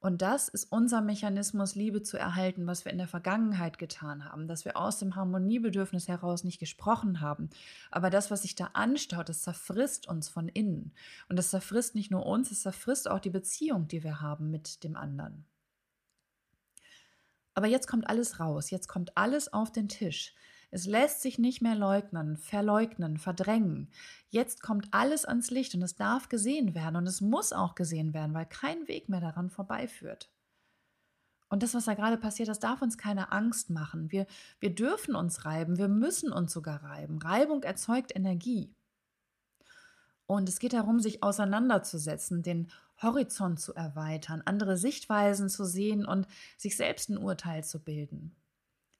Und 0.00 0.22
das 0.22 0.48
ist 0.48 0.72
unser 0.72 1.02
Mechanismus, 1.02 1.74
Liebe 1.74 2.02
zu 2.02 2.16
erhalten, 2.16 2.66
was 2.66 2.86
wir 2.86 2.92
in 2.92 2.98
der 2.98 3.08
Vergangenheit 3.08 3.76
getan 3.76 4.24
haben, 4.24 4.48
dass 4.48 4.64
wir 4.64 4.78
aus 4.78 4.98
dem 4.98 5.14
Harmoniebedürfnis 5.14 6.08
heraus 6.08 6.44
nicht 6.44 6.60
gesprochen 6.60 7.20
haben. 7.20 7.50
Aber 7.90 8.08
das, 8.08 8.30
was 8.30 8.40
sich 8.40 8.54
da 8.54 8.70
anstaut, 8.72 9.28
das 9.28 9.42
zerfrisst 9.42 10.08
uns 10.08 10.30
von 10.30 10.48
innen. 10.48 10.94
Und 11.28 11.38
das 11.38 11.50
zerfrisst 11.50 11.94
nicht 11.94 12.10
nur 12.10 12.24
uns, 12.24 12.50
es 12.50 12.62
zerfrisst 12.62 13.06
auch 13.06 13.20
die 13.20 13.28
Beziehung, 13.28 13.86
die 13.86 14.02
wir 14.02 14.22
haben 14.22 14.50
mit 14.50 14.82
dem 14.82 14.96
anderen. 14.96 15.44
Aber 17.54 17.66
jetzt 17.66 17.86
kommt 17.86 18.08
alles 18.08 18.40
raus, 18.40 18.70
jetzt 18.70 18.88
kommt 18.88 19.16
alles 19.16 19.52
auf 19.52 19.70
den 19.70 19.88
Tisch. 19.88 20.34
Es 20.70 20.86
lässt 20.86 21.20
sich 21.20 21.38
nicht 21.38 21.60
mehr 21.60 21.74
leugnen, 21.74 22.38
verleugnen, 22.38 23.18
verdrängen. 23.18 23.90
Jetzt 24.30 24.62
kommt 24.62 24.88
alles 24.92 25.26
ans 25.26 25.50
Licht 25.50 25.74
und 25.74 25.82
es 25.82 25.96
darf 25.96 26.30
gesehen 26.30 26.74
werden 26.74 26.96
und 26.96 27.06
es 27.06 27.20
muss 27.20 27.52
auch 27.52 27.74
gesehen 27.74 28.14
werden, 28.14 28.32
weil 28.32 28.46
kein 28.46 28.88
Weg 28.88 29.10
mehr 29.10 29.20
daran 29.20 29.50
vorbeiführt. 29.50 30.30
Und 31.50 31.62
das, 31.62 31.74
was 31.74 31.84
da 31.84 31.92
gerade 31.92 32.16
passiert, 32.16 32.48
das 32.48 32.60
darf 32.60 32.80
uns 32.80 32.96
keine 32.96 33.30
Angst 33.32 33.68
machen. 33.68 34.10
Wir, 34.10 34.26
wir 34.58 34.74
dürfen 34.74 35.14
uns 35.14 35.44
reiben, 35.44 35.76
wir 35.76 35.88
müssen 35.88 36.32
uns 36.32 36.50
sogar 36.54 36.82
reiben. 36.82 37.18
Reibung 37.18 37.62
erzeugt 37.62 38.16
Energie. 38.16 38.74
Und 40.24 40.48
es 40.48 40.58
geht 40.58 40.72
darum, 40.72 41.00
sich 41.00 41.22
auseinanderzusetzen, 41.22 42.42
den 42.42 42.70
Horizont 43.02 43.60
zu 43.60 43.74
erweitern, 43.74 44.42
andere 44.44 44.76
Sichtweisen 44.76 45.48
zu 45.48 45.64
sehen 45.64 46.04
und 46.04 46.26
sich 46.56 46.76
selbst 46.76 47.08
ein 47.10 47.18
Urteil 47.18 47.64
zu 47.64 47.82
bilden 47.82 48.36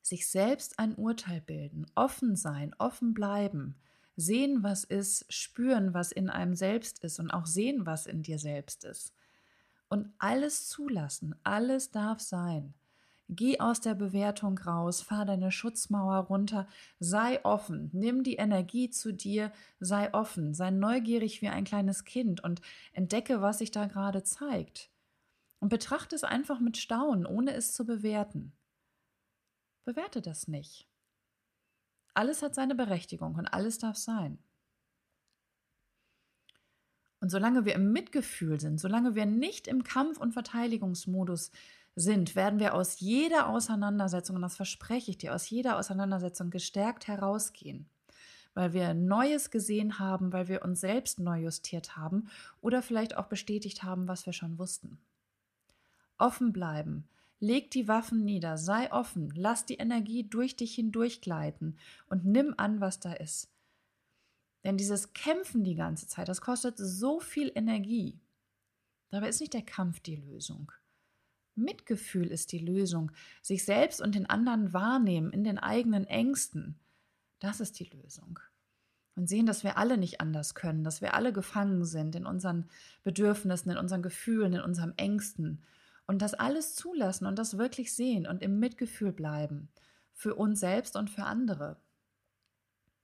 sich 0.02 0.28
selbst 0.28 0.78
ein 0.78 0.94
Urteil 0.96 1.40
bilden, 1.40 1.86
offen 1.94 2.36
sein, 2.36 2.74
offen 2.78 3.14
bleiben, 3.14 3.76
sehen, 4.16 4.62
was 4.62 4.84
ist, 4.84 5.32
spüren, 5.32 5.94
was 5.94 6.12
in 6.12 6.28
einem 6.28 6.54
selbst 6.54 7.02
ist 7.04 7.18
und 7.18 7.30
auch 7.30 7.46
sehen, 7.46 7.86
was 7.86 8.06
in 8.06 8.22
dir 8.22 8.38
selbst 8.38 8.84
ist. 8.84 9.14
Und 9.88 10.12
alles 10.18 10.68
zulassen, 10.68 11.34
alles 11.44 11.90
darf 11.90 12.20
sein. 12.20 12.74
Geh 13.34 13.60
aus 13.60 13.80
der 13.80 13.94
Bewertung 13.94 14.58
raus, 14.58 15.00
fahr 15.00 15.24
deine 15.24 15.50
Schutzmauer 15.50 16.18
runter, 16.26 16.68
sei 16.98 17.42
offen, 17.46 17.88
nimm 17.94 18.24
die 18.24 18.36
Energie 18.36 18.90
zu 18.90 19.10
dir, 19.12 19.52
sei 19.80 20.12
offen, 20.12 20.52
sei 20.52 20.70
neugierig 20.70 21.40
wie 21.40 21.48
ein 21.48 21.64
kleines 21.64 22.04
Kind 22.04 22.44
und 22.44 22.60
entdecke, 22.92 23.40
was 23.40 23.58
sich 23.58 23.70
da 23.70 23.86
gerade 23.86 24.22
zeigt. 24.22 24.90
Und 25.60 25.70
betrachte 25.70 26.14
es 26.14 26.24
einfach 26.24 26.60
mit 26.60 26.76
Staunen, 26.76 27.24
ohne 27.24 27.54
es 27.54 27.72
zu 27.72 27.86
bewerten. 27.86 28.52
Bewerte 29.84 30.20
das 30.20 30.46
nicht. 30.46 30.86
Alles 32.12 32.42
hat 32.42 32.54
seine 32.54 32.74
Berechtigung 32.74 33.36
und 33.36 33.46
alles 33.46 33.78
darf 33.78 33.96
sein. 33.96 34.38
Und 37.20 37.30
solange 37.30 37.64
wir 37.64 37.74
im 37.76 37.92
Mitgefühl 37.92 38.60
sind, 38.60 38.78
solange 38.78 39.14
wir 39.14 39.24
nicht 39.24 39.68
im 39.68 39.84
Kampf- 39.84 40.18
und 40.18 40.32
Verteidigungsmodus 40.32 41.46
sind, 41.46 41.81
werden 41.96 42.58
wir 42.58 42.74
aus 42.74 43.00
jeder 43.00 43.48
Auseinandersetzung, 43.48 44.36
und 44.36 44.42
das 44.42 44.56
verspreche 44.56 45.10
ich 45.10 45.18
dir, 45.18 45.34
aus 45.34 45.48
jeder 45.50 45.78
Auseinandersetzung 45.78 46.50
gestärkt 46.50 47.06
herausgehen, 47.06 47.86
weil 48.54 48.72
wir 48.72 48.94
Neues 48.94 49.50
gesehen 49.50 49.98
haben, 49.98 50.32
weil 50.32 50.48
wir 50.48 50.62
uns 50.62 50.80
selbst 50.80 51.20
neu 51.20 51.40
justiert 51.40 51.96
haben 51.96 52.28
oder 52.60 52.82
vielleicht 52.82 53.16
auch 53.16 53.26
bestätigt 53.26 53.82
haben, 53.82 54.08
was 54.08 54.26
wir 54.26 54.32
schon 54.32 54.58
wussten. 54.58 54.98
Offen 56.18 56.52
bleiben, 56.52 57.08
Leg 57.42 57.72
die 57.72 57.88
Waffen 57.88 58.24
nieder, 58.24 58.56
sei 58.56 58.92
offen, 58.92 59.32
lass 59.34 59.66
die 59.66 59.74
Energie 59.74 60.22
durch 60.22 60.54
dich 60.54 60.76
hindurchgleiten 60.76 61.76
und 62.08 62.24
nimm 62.24 62.54
an, 62.56 62.80
was 62.80 63.00
da 63.00 63.14
ist. 63.14 63.50
Denn 64.62 64.76
dieses 64.76 65.12
Kämpfen 65.12 65.64
die 65.64 65.74
ganze 65.74 66.06
Zeit, 66.06 66.28
das 66.28 66.40
kostet 66.40 66.78
so 66.78 67.18
viel 67.18 67.50
Energie. 67.56 68.20
Dabei 69.10 69.28
ist 69.28 69.40
nicht 69.40 69.54
der 69.54 69.62
Kampf 69.62 69.98
die 69.98 70.14
Lösung. 70.14 70.70
Mitgefühl 71.54 72.28
ist 72.28 72.52
die 72.52 72.58
Lösung. 72.58 73.12
Sich 73.42 73.64
selbst 73.64 74.00
und 74.00 74.14
den 74.14 74.26
anderen 74.26 74.72
wahrnehmen 74.72 75.32
in 75.32 75.44
den 75.44 75.58
eigenen 75.58 76.06
Ängsten. 76.06 76.78
Das 77.40 77.60
ist 77.60 77.78
die 77.78 77.84
Lösung. 77.84 78.38
Und 79.14 79.28
sehen, 79.28 79.46
dass 79.46 79.62
wir 79.62 79.76
alle 79.76 79.98
nicht 79.98 80.20
anders 80.20 80.54
können, 80.54 80.84
dass 80.84 81.02
wir 81.02 81.14
alle 81.14 81.32
gefangen 81.32 81.84
sind 81.84 82.14
in 82.14 82.24
unseren 82.24 82.70
Bedürfnissen, 83.02 83.70
in 83.70 83.76
unseren 83.76 84.02
Gefühlen, 84.02 84.54
in 84.54 84.62
unseren 84.62 84.96
Ängsten 84.96 85.62
und 86.06 86.22
das 86.22 86.34
alles 86.34 86.74
zulassen 86.74 87.26
und 87.26 87.38
das 87.38 87.58
wirklich 87.58 87.94
sehen 87.94 88.26
und 88.26 88.42
im 88.42 88.58
Mitgefühl 88.58 89.12
bleiben. 89.12 89.68
Für 90.14 90.34
uns 90.34 90.60
selbst 90.60 90.96
und 90.96 91.10
für 91.10 91.24
andere. 91.24 91.76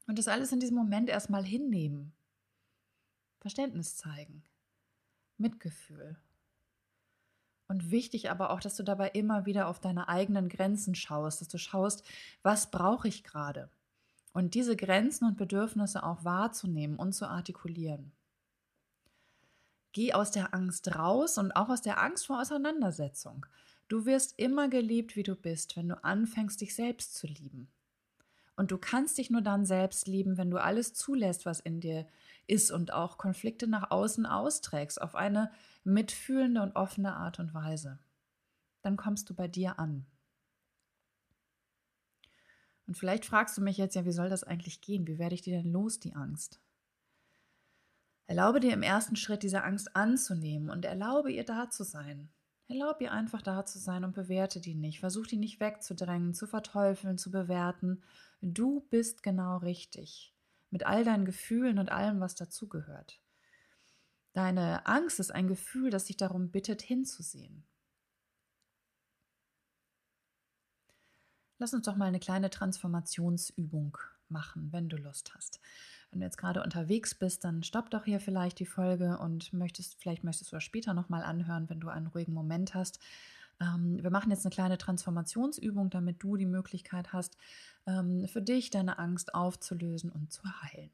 Und 0.06 0.18
das 0.18 0.28
alles 0.28 0.52
in 0.52 0.60
diesem 0.60 0.76
Moment 0.76 1.10
erstmal 1.10 1.44
hinnehmen. 1.44 2.12
Verständnis 3.40 3.96
zeigen. 3.96 4.42
Mitgefühl. 5.36 6.16
Und 7.68 7.90
wichtig 7.90 8.30
aber 8.30 8.50
auch, 8.50 8.60
dass 8.60 8.76
du 8.76 8.82
dabei 8.82 9.10
immer 9.10 9.44
wieder 9.44 9.68
auf 9.68 9.78
deine 9.78 10.08
eigenen 10.08 10.48
Grenzen 10.48 10.94
schaust, 10.94 11.42
dass 11.42 11.48
du 11.48 11.58
schaust, 11.58 12.02
was 12.42 12.70
brauche 12.70 13.08
ich 13.08 13.24
gerade? 13.24 13.68
Und 14.32 14.54
diese 14.54 14.74
Grenzen 14.74 15.26
und 15.26 15.36
Bedürfnisse 15.36 16.02
auch 16.02 16.24
wahrzunehmen 16.24 16.96
und 16.96 17.12
zu 17.12 17.28
artikulieren. 17.28 18.12
Geh 19.92 20.14
aus 20.14 20.30
der 20.30 20.54
Angst 20.54 20.94
raus 20.94 21.38
und 21.38 21.52
auch 21.52 21.68
aus 21.68 21.82
der 21.82 22.02
Angst 22.02 22.26
vor 22.26 22.40
Auseinandersetzung. 22.40 23.46
Du 23.88 24.06
wirst 24.06 24.38
immer 24.38 24.68
geliebt, 24.68 25.16
wie 25.16 25.22
du 25.22 25.34
bist, 25.34 25.76
wenn 25.76 25.88
du 25.88 26.02
anfängst, 26.04 26.60
dich 26.60 26.74
selbst 26.74 27.14
zu 27.14 27.26
lieben. 27.26 27.68
Und 28.58 28.72
du 28.72 28.76
kannst 28.76 29.18
dich 29.18 29.30
nur 29.30 29.40
dann 29.40 29.64
selbst 29.64 30.08
lieben, 30.08 30.36
wenn 30.36 30.50
du 30.50 30.60
alles 30.60 30.92
zulässt, 30.92 31.46
was 31.46 31.60
in 31.60 31.78
dir 31.78 32.08
ist 32.48 32.72
und 32.72 32.92
auch 32.92 33.16
Konflikte 33.16 33.68
nach 33.68 33.92
außen 33.92 34.26
austrägst 34.26 35.00
auf 35.00 35.14
eine 35.14 35.52
mitfühlende 35.84 36.60
und 36.62 36.74
offene 36.74 37.14
Art 37.14 37.38
und 37.38 37.54
Weise. 37.54 38.00
Dann 38.82 38.96
kommst 38.96 39.30
du 39.30 39.34
bei 39.34 39.46
dir 39.46 39.78
an. 39.78 40.06
Und 42.88 42.96
vielleicht 42.96 43.26
fragst 43.26 43.56
du 43.56 43.62
mich 43.62 43.76
jetzt 43.76 43.94
ja, 43.94 44.04
wie 44.04 44.10
soll 44.10 44.28
das 44.28 44.42
eigentlich 44.42 44.80
gehen? 44.80 45.06
Wie 45.06 45.20
werde 45.20 45.36
ich 45.36 45.42
dir 45.42 45.62
denn 45.62 45.70
los, 45.70 46.00
die 46.00 46.16
Angst? 46.16 46.60
Erlaube 48.26 48.58
dir 48.58 48.72
im 48.72 48.82
ersten 48.82 49.14
Schritt 49.14 49.44
diese 49.44 49.62
Angst 49.62 49.94
anzunehmen 49.94 50.68
und 50.68 50.84
erlaube 50.84 51.30
ihr 51.30 51.44
da 51.44 51.70
zu 51.70 51.84
sein. 51.84 52.28
Erlaube 52.68 53.04
ihr 53.04 53.12
einfach 53.12 53.40
da 53.40 53.64
zu 53.64 53.78
sein 53.78 54.04
und 54.04 54.14
bewerte 54.14 54.60
die 54.60 54.74
nicht. 54.74 55.00
Versuch 55.00 55.26
die 55.26 55.38
nicht 55.38 55.58
wegzudrängen, 55.58 56.34
zu 56.34 56.46
verteufeln, 56.46 57.16
zu 57.16 57.30
bewerten. 57.30 58.02
Du 58.42 58.80
bist 58.90 59.22
genau 59.22 59.56
richtig. 59.56 60.34
Mit 60.70 60.84
all 60.84 61.02
deinen 61.02 61.24
Gefühlen 61.24 61.78
und 61.78 61.90
allem, 61.90 62.20
was 62.20 62.34
dazugehört. 62.34 63.20
Deine 64.34 64.86
Angst 64.86 65.18
ist 65.18 65.34
ein 65.34 65.48
Gefühl, 65.48 65.90
das 65.90 66.04
dich 66.04 66.18
darum 66.18 66.50
bittet, 66.50 66.82
hinzusehen. 66.82 67.66
Lass 71.56 71.72
uns 71.72 71.86
doch 71.86 71.96
mal 71.96 72.04
eine 72.04 72.20
kleine 72.20 72.50
Transformationsübung 72.50 73.96
machen, 74.28 74.70
wenn 74.72 74.90
du 74.90 74.96
Lust 74.96 75.34
hast. 75.34 75.58
Wenn 76.10 76.20
du 76.20 76.26
jetzt 76.26 76.38
gerade 76.38 76.62
unterwegs 76.62 77.14
bist, 77.14 77.44
dann 77.44 77.62
stopp 77.62 77.90
doch 77.90 78.04
hier 78.04 78.20
vielleicht 78.20 78.58
die 78.60 78.66
Folge 78.66 79.18
und 79.18 79.52
möchtest, 79.52 80.00
vielleicht 80.00 80.24
möchtest 80.24 80.52
du 80.52 80.56
das 80.56 80.64
später 80.64 80.94
nochmal 80.94 81.22
anhören, 81.22 81.68
wenn 81.68 81.80
du 81.80 81.88
einen 81.88 82.06
ruhigen 82.06 82.32
Moment 82.32 82.74
hast. 82.74 82.98
Ähm, 83.60 84.02
wir 84.02 84.10
machen 84.10 84.30
jetzt 84.30 84.46
eine 84.46 84.54
kleine 84.54 84.78
Transformationsübung, 84.78 85.90
damit 85.90 86.22
du 86.22 86.36
die 86.36 86.46
Möglichkeit 86.46 87.12
hast, 87.12 87.36
ähm, 87.86 88.26
für 88.28 88.40
dich 88.40 88.70
deine 88.70 88.98
Angst 88.98 89.34
aufzulösen 89.34 90.10
und 90.10 90.32
zu 90.32 90.42
heilen. 90.62 90.90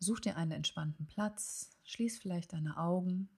Such 0.00 0.20
dir 0.20 0.36
einen 0.36 0.52
entspannten 0.52 1.06
Platz, 1.06 1.76
schließ 1.82 2.18
vielleicht 2.18 2.52
deine 2.52 2.78
Augen 2.78 3.28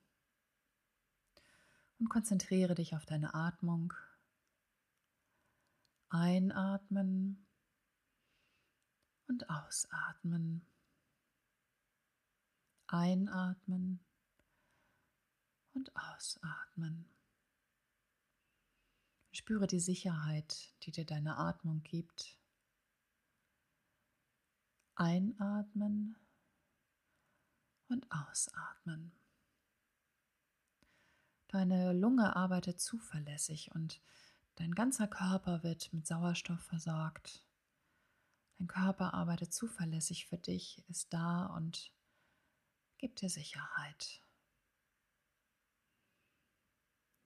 und 1.98 2.10
konzentriere 2.10 2.74
dich 2.74 2.94
auf 2.94 3.06
deine 3.06 3.34
Atmung. 3.34 3.94
Einatmen 6.10 7.46
und 9.28 9.48
ausatmen. 9.48 10.66
Einatmen 12.88 14.00
und 15.72 15.92
ausatmen. 15.94 17.08
Spüre 19.30 19.68
die 19.68 19.78
Sicherheit, 19.78 20.74
die 20.82 20.90
dir 20.90 21.06
deine 21.06 21.36
Atmung 21.36 21.84
gibt. 21.84 22.36
Einatmen 24.96 26.16
und 27.88 28.10
ausatmen. 28.10 29.12
Deine 31.46 31.92
Lunge 31.92 32.34
arbeitet 32.34 32.80
zuverlässig 32.80 33.72
und 33.74 34.00
dein 34.56 34.74
ganzer 34.74 35.08
Körper 35.08 35.62
wird 35.62 35.92
mit 35.92 36.06
Sauerstoff 36.06 36.60
versorgt. 36.62 37.44
Dein 38.58 38.66
Körper 38.66 39.14
arbeitet 39.14 39.52
zuverlässig 39.52 40.26
für 40.26 40.38
dich, 40.38 40.84
ist 40.88 41.12
da 41.12 41.46
und 41.46 41.92
gibt 42.98 43.22
dir 43.22 43.30
Sicherheit. 43.30 44.22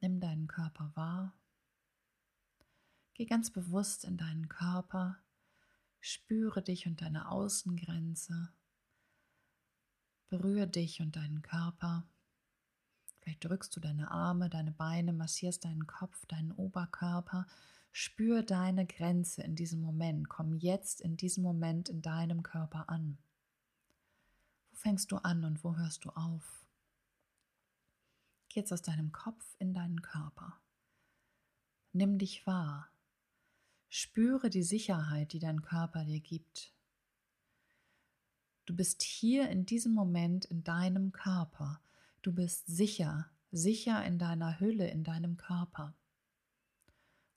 Nimm 0.01 0.21
deinen 0.21 0.47
Körper 0.47 0.93
wahr. 0.95 1.35
Geh 3.15 3.27
ganz 3.27 3.51
bewusst 3.51 4.05
in 4.05 4.17
deinen 4.17 4.49
Körper. 4.49 5.19
Spüre 6.01 6.63
dich 6.63 6.87
und 6.87 7.01
deine 7.01 7.31
Außengrenze. 7.31 8.53
Berühre 10.29 10.69
dich 10.69 11.01
und 11.01 11.17
deinen 11.17 11.43
Körper. 11.43 12.07
Vielleicht 13.25 13.45
drückst 13.45 13.75
du 13.75 13.81
deine 13.81 14.11
Arme, 14.11 14.51
deine 14.51 14.71
Beine, 14.71 15.15
massierst 15.15 15.65
deinen 15.65 15.87
Kopf, 15.87 16.27
deinen 16.27 16.53
Oberkörper. 16.53 17.47
Spür 17.91 18.43
deine 18.43 18.85
Grenze 18.85 19.43
in 19.43 19.57
diesem 19.57 19.81
Moment. 19.81 20.29
Komm 20.29 20.53
jetzt 20.53 21.01
in 21.01 21.17
diesem 21.17 21.43
Moment 21.43 21.89
in 21.89 22.03
deinem 22.03 22.43
Körper 22.43 22.91
an. 22.91 23.17
Wo 24.71 24.77
fängst 24.77 25.11
du 25.11 25.17
an 25.17 25.43
und 25.45 25.65
wo 25.65 25.75
hörst 25.75 26.05
du 26.05 26.11
auf? 26.11 26.67
Geh 28.51 28.61
jetzt 28.61 28.73
aus 28.75 28.83
deinem 28.83 29.11
Kopf 29.11 29.57
in 29.59 29.73
deinen 29.73 30.03
Körper. 30.03 30.61
Nimm 31.93 32.19
dich 32.19 32.47
wahr. 32.47 32.91
Spüre 33.89 34.51
die 34.51 34.65
Sicherheit, 34.65 35.33
die 35.33 35.39
dein 35.39 35.63
Körper 35.63 36.05
dir 36.05 36.21
gibt. 36.21 36.75
Du 38.67 38.77
bist 38.77 39.03
hier 39.03 39.49
in 39.49 39.65
diesem 39.65 39.95
Moment 39.95 40.45
in 40.45 40.63
deinem 40.63 41.13
Körper. 41.13 41.81
Du 42.25 42.33
bist 42.33 42.67
sicher, 42.67 43.31
sicher 43.51 44.03
in 44.03 44.19
deiner 44.19 44.59
Hülle, 44.59 44.89
in 44.89 45.05
deinem 45.05 45.37
Körper. 45.37 45.95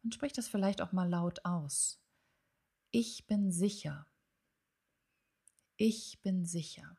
Und 0.01 0.15
sprich 0.15 0.31
das 0.31 0.47
vielleicht 0.47 0.81
auch 0.81 0.93
mal 0.93 1.09
laut 1.09 1.43
aus. 1.43 2.01
Ich 2.91 3.27
bin 3.27 3.51
sicher. 3.51 4.07
Ich 5.75 6.21
bin 6.21 6.45
sicher. 6.45 6.97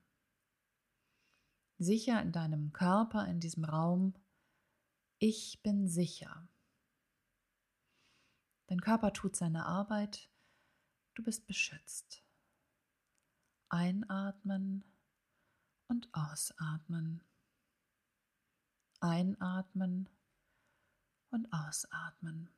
Sicher 1.79 2.21
in 2.21 2.31
deinem 2.31 2.75
Körper, 2.75 3.27
in 3.27 3.41
diesem 3.41 3.65
Raum. 3.65 4.13
Ich 5.19 5.63
bin 5.63 5.89
sicher. 5.89 6.47
Dein 8.67 8.83
Körper 8.83 9.15
tut 9.15 9.35
seine 9.35 9.65
Arbeit. 9.65 10.29
Du 11.15 11.23
bist 11.23 11.47
beschützt. 11.47 12.23
Einatmen 13.71 14.85
und 15.87 16.11
ausatmen. 16.13 17.25
Einatmen 19.01 20.09
und 21.31 21.53
ausatmen. 21.53 22.51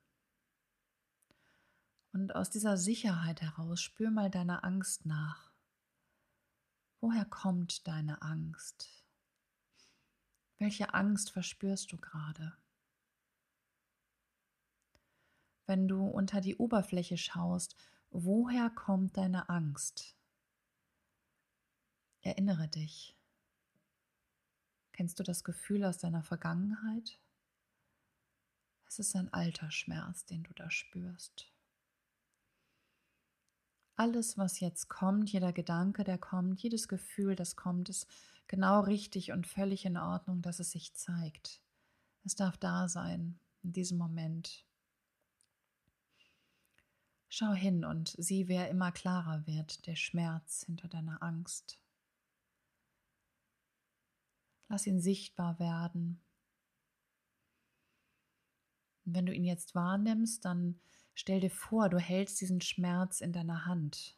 Und 2.13 2.35
aus 2.35 2.49
dieser 2.49 2.77
Sicherheit 2.77 3.41
heraus 3.41 3.81
spür 3.81 4.11
mal 4.11 4.29
deiner 4.29 4.63
Angst 4.63 5.05
nach. 5.05 5.51
Woher 6.99 7.25
kommt 7.25 7.87
deine 7.87 8.21
Angst? 8.21 9.05
Welche 10.57 10.93
Angst 10.93 11.31
verspürst 11.31 11.91
du 11.91 11.97
gerade? 11.97 12.53
Wenn 15.65 15.87
du 15.87 16.05
unter 16.05 16.41
die 16.41 16.57
Oberfläche 16.57 17.17
schaust, 17.17 17.75
woher 18.09 18.69
kommt 18.69 19.17
deine 19.17 19.49
Angst? 19.49 20.15
Erinnere 22.21 22.67
dich. 22.67 23.17
Kennst 24.93 25.19
du 25.19 25.23
das 25.23 25.43
Gefühl 25.43 25.83
aus 25.83 25.97
deiner 25.97 26.23
Vergangenheit? 26.23 27.19
Es 28.87 28.99
ist 28.99 29.15
ein 29.15 29.31
alter 29.33 29.71
Schmerz, 29.71 30.25
den 30.25 30.43
du 30.43 30.53
da 30.53 30.69
spürst. 30.69 31.49
Alles, 33.95 34.37
was 34.37 34.59
jetzt 34.59 34.89
kommt, 34.89 35.29
jeder 35.31 35.53
Gedanke, 35.53 36.03
der 36.03 36.17
kommt, 36.17 36.61
jedes 36.61 36.87
Gefühl, 36.87 37.35
das 37.35 37.55
kommt, 37.55 37.87
ist 37.87 38.07
genau 38.47 38.81
richtig 38.81 39.31
und 39.31 39.47
völlig 39.47 39.85
in 39.85 39.95
Ordnung, 39.95 40.41
dass 40.41 40.59
es 40.59 40.71
sich 40.71 40.93
zeigt. 40.93 41.61
Es 42.23 42.35
darf 42.35 42.57
da 42.57 42.89
sein, 42.89 43.39
in 43.63 43.73
diesem 43.73 43.97
Moment. 43.97 44.65
Schau 47.29 47.53
hin 47.53 47.85
und 47.85 48.13
sieh, 48.17 48.47
wer 48.47 48.69
immer 48.69 48.91
klarer 48.91 49.47
wird, 49.47 49.87
der 49.87 49.95
Schmerz 49.95 50.65
hinter 50.65 50.89
deiner 50.89 51.23
Angst. 51.23 51.79
Lass 54.71 54.87
ihn 54.87 55.01
sichtbar 55.01 55.59
werden. 55.59 56.21
Und 59.03 59.13
wenn 59.13 59.25
du 59.25 59.33
ihn 59.33 59.43
jetzt 59.43 59.75
wahrnimmst, 59.75 60.45
dann 60.45 60.79
stell 61.13 61.41
dir 61.41 61.51
vor, 61.51 61.89
du 61.89 61.99
hältst 61.99 62.39
diesen 62.39 62.61
Schmerz 62.61 63.19
in 63.19 63.33
deiner 63.33 63.65
Hand. 63.65 64.17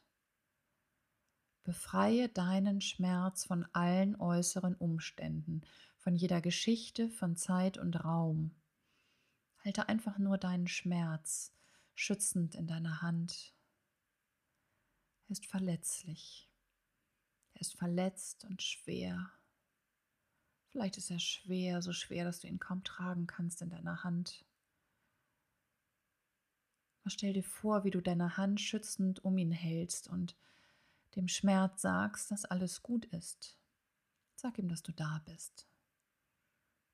Befreie 1.64 2.30
deinen 2.30 2.82
Schmerz 2.82 3.46
von 3.46 3.66
allen 3.74 4.16
äußeren 4.16 4.76
Umständen, 4.76 5.64
von 5.98 6.14
jeder 6.16 6.40
Geschichte, 6.40 7.10
von 7.10 7.36
Zeit 7.36 7.80
und 7.80 8.06
Raum. 8.06 8.54
Halte 9.66 9.90
einfach 9.90 10.20
nur 10.20 10.38
deinen 10.38 10.68
Schmerz 10.68 11.52
schützend 11.96 12.54
in 12.54 12.68
deiner 12.68 13.02
Hand. 13.02 13.56
Er 15.26 15.32
ist 15.32 15.48
verletzlich. 15.48 16.48
Er 17.56 17.62
ist 17.62 17.76
verletzt 17.76 18.46
und 18.46 18.62
schwer. 18.62 19.32
Vielleicht 20.74 20.98
ist 20.98 21.12
er 21.12 21.20
schwer, 21.20 21.84
so 21.84 21.94
schwer, 21.94 22.26
dass 22.26 22.40
du 22.40 22.48
ihn 22.48 22.58
kaum 22.58 22.84
tragen 22.84 23.28
kannst 23.28 23.62
in 23.62 23.70
deiner 23.70 24.04
Hand. 24.04 24.44
Aber 27.02 27.12
stell 27.12 27.32
dir 27.34 27.44
vor, 27.44 27.84
wie 27.84 27.92
du 27.92 28.02
deine 28.02 28.38
Hand 28.38 28.60
schützend 28.60 29.24
um 29.24 29.38
ihn 29.38 29.52
hältst 29.52 30.08
und 30.08 30.36
dem 31.16 31.28
Schmerz 31.28 31.84
sagst, 31.84 32.32
dass 32.32 32.46
alles 32.46 32.82
gut 32.82 33.06
ist. 33.06 33.56
Sag 34.36 34.58
ihm, 34.58 34.68
dass 34.68 34.82
du 34.82 34.92
da 34.92 35.22
bist, 35.26 35.68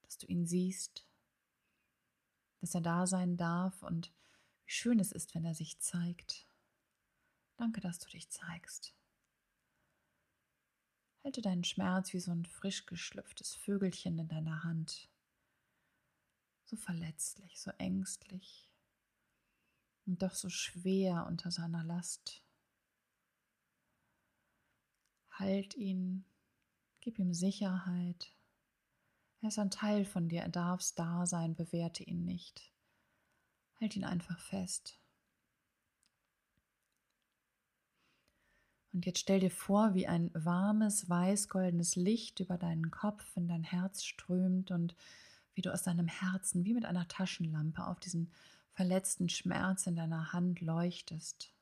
dass 0.01 0.17
du 0.17 0.27
ihn 0.27 0.45
siehst, 0.45 1.07
dass 2.59 2.75
er 2.75 2.81
da 2.81 3.07
sein 3.07 3.37
darf 3.37 3.81
und 3.81 4.11
wie 4.65 4.71
schön 4.71 4.99
es 4.99 5.13
ist, 5.13 5.35
wenn 5.35 5.45
er 5.45 5.55
sich 5.55 5.79
zeigt. 5.79 6.49
Danke, 7.55 7.79
dass 7.79 7.99
du 7.99 8.09
dich 8.09 8.29
zeigst. 8.29 8.93
Halte 11.23 11.41
deinen 11.41 11.63
Schmerz 11.63 12.13
wie 12.13 12.19
so 12.19 12.32
ein 12.32 12.45
frisch 12.45 12.86
geschlüpftes 12.86 13.55
Vögelchen 13.55 14.17
in 14.17 14.27
deiner 14.27 14.63
Hand. 14.63 15.10
So 16.65 16.77
verletzlich, 16.77 17.60
so 17.60 17.71
ängstlich 17.77 18.69
und 20.10 20.23
doch 20.23 20.34
so 20.34 20.49
schwer 20.49 21.27
unter 21.27 21.51
seiner 21.51 21.84
Last. 21.84 22.43
Halt 25.29 25.75
ihn, 25.75 26.25
gib 26.99 27.19
ihm 27.19 27.34
Sicherheit. 27.34 28.34
Er 29.41 29.49
ist 29.49 29.60
ein 29.60 29.69
Teil 29.69 30.05
von 30.05 30.27
dir, 30.27 30.41
er 30.41 30.49
darf 30.49 30.84
da 30.95 31.27
sein, 31.27 31.55
bewerte 31.55 32.03
ihn 32.03 32.25
nicht. 32.25 32.73
Halt 33.79 33.95
ihn 33.95 34.03
einfach 34.03 34.39
fest. 34.39 34.98
Und 38.91 39.06
jetzt 39.06 39.19
stell 39.19 39.39
dir 39.39 39.52
vor, 39.52 39.93
wie 39.93 40.08
ein 40.08 40.32
warmes, 40.34 41.10
weiß-goldenes 41.10 41.95
Licht 41.95 42.39
über 42.39 42.58
deinen 42.58 42.89
Kopf 42.89 43.38
in 43.38 43.47
dein 43.47 43.63
Herz 43.63 44.04
strömt 44.04 44.71
und 44.71 44.95
wie 45.54 45.62
du 45.62 45.71
aus 45.71 45.84
deinem 45.84 46.08
Herzen 46.08 46.65
wie 46.65 46.73
mit 46.73 46.86
einer 46.86 47.08
Taschenlampe 47.08 47.86
auf 47.86 47.99
diesen 47.99 48.32
verletzten 48.71 49.30
Schmerz 49.30 49.88
in 49.88 49.95
deiner 49.95 50.34
Hand 50.34 50.62
leuchtest. 50.62 51.54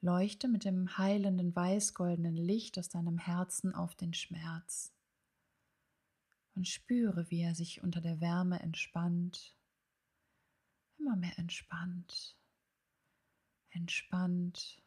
Leuchte 0.00 0.48
mit 0.48 0.64
dem 0.64 0.98
heilenden 0.98 1.54
weiß-goldenen 1.54 2.36
Licht 2.36 2.78
aus 2.78 2.88
deinem 2.88 3.18
Herzen 3.18 3.74
auf 3.74 3.94
den 3.94 4.12
Schmerz. 4.12 4.92
Und 6.54 6.68
spüre, 6.68 7.30
wie 7.30 7.40
er 7.40 7.54
sich 7.54 7.82
unter 7.82 8.00
der 8.00 8.20
Wärme 8.20 8.60
entspannt, 8.60 9.56
immer 10.98 11.16
mehr 11.16 11.38
entspannt, 11.38 12.36
entspannt. 13.70 14.83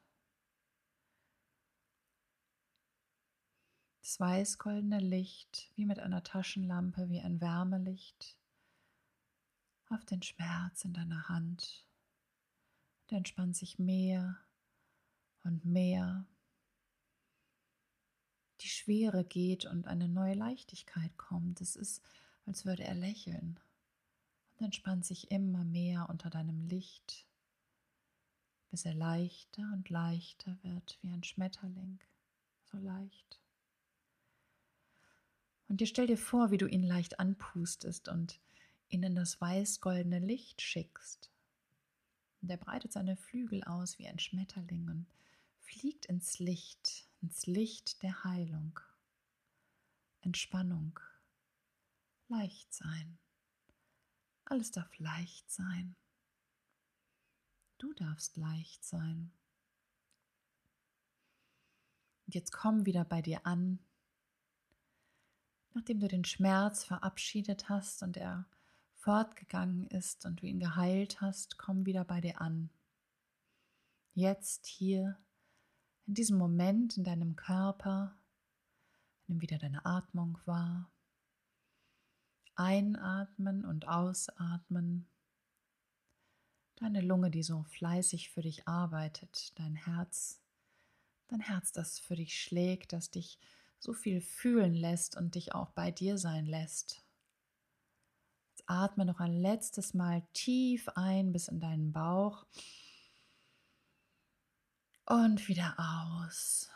Das 4.08 4.22
weiß-goldene 4.22 5.00
Licht, 5.00 5.70
wie 5.76 5.86
mit 5.86 6.00
einer 6.00 6.24
Taschenlampe, 6.24 7.10
wie 7.10 7.20
ein 7.20 7.42
Wärmelicht, 7.42 8.38
auf 9.90 10.06
den 10.06 10.22
Schmerz 10.22 10.86
in 10.86 10.94
deiner 10.94 11.28
Hand. 11.28 11.86
Der 13.10 13.18
entspannt 13.18 13.58
sich 13.58 13.80
mehr 13.80 14.38
und 15.44 15.66
mehr. 15.66 16.26
Die 18.62 18.70
Schwere 18.70 19.26
geht 19.26 19.66
und 19.66 19.88
eine 19.88 20.08
neue 20.08 20.36
Leichtigkeit 20.36 21.18
kommt. 21.18 21.60
Es 21.60 21.76
ist, 21.76 22.02
als 22.46 22.66
würde 22.66 22.86
er 22.86 22.96
lächeln 22.96 23.60
und 24.56 24.64
entspannt 24.68 25.06
sich 25.06 25.32
immer 25.32 25.66
mehr 25.66 26.08
unter 26.10 26.30
deinem 26.30 26.64
Licht, 26.64 27.28
bis 28.72 28.86
er 28.86 28.94
leichter 28.94 29.70
und 29.74 29.90
leichter 29.90 30.58
wird 30.64 30.98
wie 31.02 31.10
ein 31.10 31.26
Schmetterling, 31.26 32.00
so 32.72 32.78
leicht. 32.78 33.42
Und 35.68 35.82
dir 35.82 35.88
stell 35.88 36.08
dir 36.08 36.18
vor, 36.18 36.52
wie 36.52 36.58
du 36.58 36.68
ihn 36.68 36.84
leicht 36.84 37.20
anpustest 37.20 38.08
und 38.08 38.40
ihn 38.90 39.04
in 39.04 39.16
das 39.16 39.42
weiß-goldene 39.42 40.20
Licht 40.20 40.62
schickst. 40.62 41.32
Und 42.42 42.50
er 42.50 42.58
breitet 42.58 42.94
seine 42.94 43.18
Flügel 43.18 43.64
aus 43.64 43.98
wie 44.00 44.08
ein 44.08 44.20
Schmetterling 44.20 44.88
und 44.88 45.08
fliegt 45.60 46.06
ins 46.06 46.40
Licht, 46.40 47.10
ins 47.22 47.46
Licht 47.48 48.02
der 48.04 48.24
Heilung, 48.24 48.80
Entspannung, 50.22 51.00
leicht 52.30 52.74
sein. 52.74 53.18
Alles 54.46 54.72
darf 54.72 54.98
leicht 54.98 55.52
sein. 55.52 55.96
Du 57.78 57.94
darfst 57.94 58.38
leicht 58.38 58.86
sein. 58.86 59.32
Und 62.26 62.36
jetzt 62.36 62.52
komm 62.52 62.86
wieder 62.86 63.04
bei 63.04 63.22
dir 63.22 63.46
an, 63.46 63.80
nachdem 65.78 66.00
du 66.00 66.08
den 66.08 66.26
Schmerz 66.26 66.84
verabschiedet 66.84 67.70
hast 67.70 68.02
und 68.02 68.18
er 68.18 68.48
fortgegangen 68.96 69.86
ist 69.88 70.26
und 70.26 70.42
du 70.42 70.48
ihn 70.48 70.60
geheilt 70.60 71.22
hast, 71.22 71.60
komm 71.60 71.86
wieder 71.86 72.04
bei 72.04 72.20
dir 72.20 72.42
an. 72.42 72.72
Jetzt 74.16 74.66
hier, 74.66 75.20
in 76.08 76.16
diesem 76.16 76.40
Moment 76.40 76.98
in 76.98 77.04
deinem 77.04 77.36
Körper, 77.36 78.18
nimm 79.28 79.40
wieder 79.40 79.60
deine 79.60 79.86
Atmung 79.86 80.40
wahr. 80.46 80.92
Einatmen 82.56 83.64
und 83.64 83.88
ausatmen. 83.88 85.08
Deine 86.78 87.02
Lunge, 87.02 87.30
die 87.30 87.44
so 87.44 87.62
fleißig 87.66 88.32
für 88.32 88.42
dich 88.42 88.68
arbeitet, 88.68 89.58
dein 89.60 89.76
Herz, 89.76 90.42
dein 91.28 91.40
Herz, 91.40 91.72
das 91.72 92.00
für 92.00 92.16
dich 92.16 92.42
schlägt, 92.42 92.94
das 92.94 93.12
dich 93.12 93.38
so 93.80 93.94
viel 93.94 94.22
fühlen 94.22 94.74
lässt 94.74 95.18
und 95.18 95.36
dich 95.36 95.54
auch 95.54 95.72
bei 95.72 95.92
dir 95.92 96.18
sein 96.18 96.46
lässt. 96.46 97.04
Jetzt 98.50 98.64
atme 98.68 99.06
noch 99.06 99.20
ein 99.20 99.34
letztes 99.34 99.94
Mal 99.94 100.28
tief 100.34 100.90
ein 100.96 101.32
bis 101.32 101.48
in 101.48 101.60
deinen 101.60 101.92
Bauch 101.92 102.46
und 105.06 105.48
wieder 105.48 105.76
aus. 105.78 106.70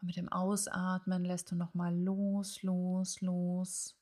Und 0.00 0.06
mit 0.06 0.16
dem 0.16 0.28
Ausatmen 0.30 1.24
lässt 1.24 1.50
du 1.50 1.56
noch 1.56 1.74
mal 1.74 1.94
los, 1.94 2.62
los, 2.62 3.20
los. 3.20 3.96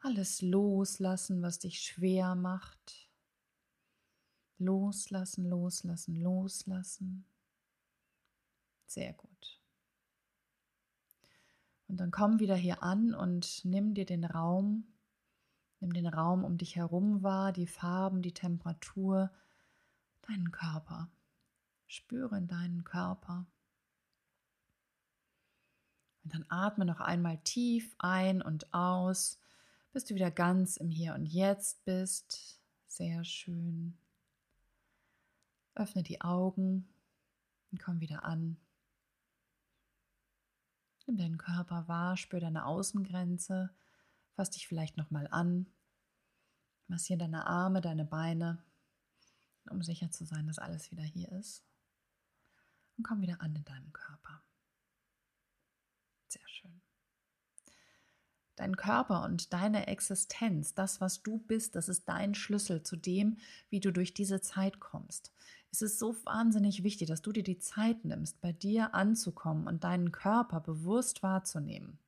Alles 0.00 0.40
loslassen, 0.42 1.42
was 1.42 1.58
dich 1.58 1.80
schwer 1.80 2.34
macht. 2.34 3.10
Loslassen, 4.58 5.48
loslassen, 5.48 6.16
loslassen. 6.16 7.26
Sehr 8.86 9.12
gut. 9.12 9.55
Und 11.88 11.98
dann 11.98 12.10
komm 12.10 12.40
wieder 12.40 12.56
hier 12.56 12.82
an 12.82 13.14
und 13.14 13.64
nimm 13.64 13.94
dir 13.94 14.06
den 14.06 14.24
Raum, 14.24 14.84
nimm 15.80 15.92
den 15.92 16.06
Raum 16.06 16.44
um 16.44 16.58
dich 16.58 16.76
herum 16.76 17.22
wahr, 17.22 17.52
die 17.52 17.66
Farben, 17.66 18.22
die 18.22 18.34
Temperatur, 18.34 19.30
deinen 20.22 20.50
Körper. 20.50 21.10
Spüre 21.86 22.36
in 22.36 22.48
deinen 22.48 22.82
Körper. 22.82 23.46
Und 26.24 26.34
dann 26.34 26.44
atme 26.48 26.84
noch 26.84 27.00
einmal 27.00 27.38
tief 27.44 27.94
ein 27.98 28.42
und 28.42 28.74
aus, 28.74 29.38
bis 29.92 30.04
du 30.04 30.16
wieder 30.16 30.32
ganz 30.32 30.76
im 30.76 30.90
Hier 30.90 31.14
und 31.14 31.26
Jetzt 31.26 31.84
bist. 31.84 32.60
Sehr 32.88 33.22
schön. 33.24 33.96
Öffne 35.76 36.02
die 36.02 36.20
Augen 36.22 36.88
und 37.70 37.80
komm 37.80 38.00
wieder 38.00 38.24
an. 38.24 38.56
Nimm 41.06 41.16
deinen 41.16 41.38
Körper 41.38 41.86
wahr, 41.86 42.16
spür 42.16 42.40
deine 42.40 42.66
Außengrenze, 42.66 43.70
fass 44.34 44.50
dich 44.50 44.66
vielleicht 44.66 44.96
nochmal 44.96 45.28
an, 45.30 45.66
massiere 46.88 47.18
deine 47.18 47.46
Arme, 47.46 47.80
deine 47.80 48.04
Beine, 48.04 48.62
um 49.70 49.82
sicher 49.82 50.10
zu 50.10 50.24
sein, 50.24 50.46
dass 50.46 50.58
alles 50.58 50.90
wieder 50.90 51.04
hier 51.04 51.30
ist. 51.32 51.64
Und 52.96 53.04
komm 53.04 53.20
wieder 53.20 53.40
an 53.40 53.54
in 53.54 53.64
deinem 53.64 53.92
Körper. 53.92 54.42
Sehr 56.28 56.48
schön. 56.48 56.80
Dein 58.56 58.76
Körper 58.76 59.22
und 59.24 59.52
deine 59.52 59.86
Existenz, 59.86 60.74
das, 60.74 61.00
was 61.00 61.22
du 61.22 61.38
bist, 61.38 61.76
das 61.76 61.88
ist 61.88 62.08
dein 62.08 62.34
Schlüssel 62.34 62.82
zu 62.82 62.96
dem, 62.96 63.36
wie 63.68 63.80
du 63.80 63.92
durch 63.92 64.14
diese 64.14 64.40
Zeit 64.40 64.80
kommst. 64.80 65.32
Es 65.76 65.82
ist 65.82 65.98
so 65.98 66.16
wahnsinnig 66.24 66.84
wichtig, 66.84 67.08
dass 67.08 67.20
du 67.20 67.32
dir 67.32 67.42
die 67.42 67.58
Zeit 67.58 68.06
nimmst, 68.06 68.40
bei 68.40 68.50
dir 68.50 68.94
anzukommen 68.94 69.66
und 69.66 69.84
deinen 69.84 70.10
Körper 70.10 70.58
bewusst 70.58 71.22
wahrzunehmen. 71.22 71.98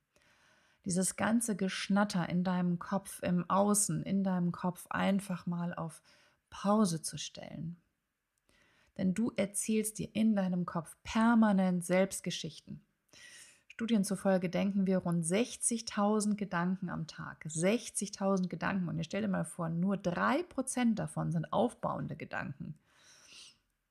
Dieses 0.87 1.16
ganze 1.16 1.54
Geschnatter 1.54 2.31
in 2.31 2.44
deinem 2.44 2.78
Kopf, 2.78 3.22
im 3.22 3.44
Außen, 3.50 4.04
in 4.04 4.24
deinem 4.24 4.52
Kopf 4.52 4.87
einfach 4.88 5.44
mal 5.44 5.74
auf 5.74 6.00
Pause 6.48 7.02
zu 7.02 7.18
stellen. 7.18 7.76
Denn 8.96 9.12
du 9.12 9.33
erzählst 9.37 9.98
dir 9.98 10.09
in 10.14 10.35
deinem 10.35 10.64
Kopf 10.64 10.96
permanent 11.04 11.85
Selbstgeschichten. 11.85 12.81
Studien 13.66 14.02
zufolge 14.02 14.48
denken 14.48 14.87
wir 14.87 14.96
rund 14.96 15.26
60.000 15.26 16.37
Gedanken 16.37 16.88
am 16.88 17.07
Tag. 17.07 17.44
60.000 17.44 18.48
Gedanken. 18.48 18.88
Und 18.88 18.96
ihr 18.96 19.04
stellt 19.04 19.24
dir 19.24 19.28
mal 19.28 19.44
vor, 19.44 19.68
nur 19.68 19.96
3% 19.96 20.94
davon 20.94 21.33
sind 21.33 21.52
aufbauende 21.52 22.16
Gedanken. 22.16 22.78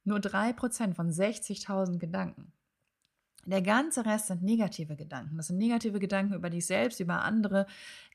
Nur 0.08 0.20
3% 0.20 0.94
von 0.94 1.12
60.000 1.12 1.98
Gedanken. 1.98 2.54
Der 3.46 3.62
ganze 3.62 4.06
Rest 4.06 4.28
sind 4.28 4.42
negative 4.42 4.96
Gedanken. 4.96 5.36
Das 5.36 5.48
sind 5.48 5.58
negative 5.58 6.00
Gedanken 6.00 6.34
über 6.34 6.50
dich 6.50 6.66
selbst, 6.66 7.02
über 7.02 7.24
andere. 7.24 7.66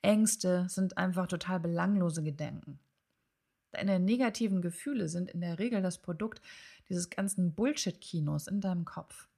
Ängste 0.01 0.67
sind 0.71 0.97
einfach 0.97 1.27
total 1.27 1.61
belanglose 1.61 2.23
Gedanken. 2.23 2.79
Deine 3.73 4.01
negativen 4.01 4.63
Gefühle 4.63 5.11
sind 5.11 5.33
in 5.33 5.43
der 5.43 5.59
Regel 5.59 5.83
das 5.83 5.99
Produkt 5.99 6.41
dieses 6.89 7.11
ganzen 7.11 7.53
Bullshit-Kinos 7.53 8.47
in 8.47 8.63
deinem 8.63 8.87
Kopf. 8.87 9.29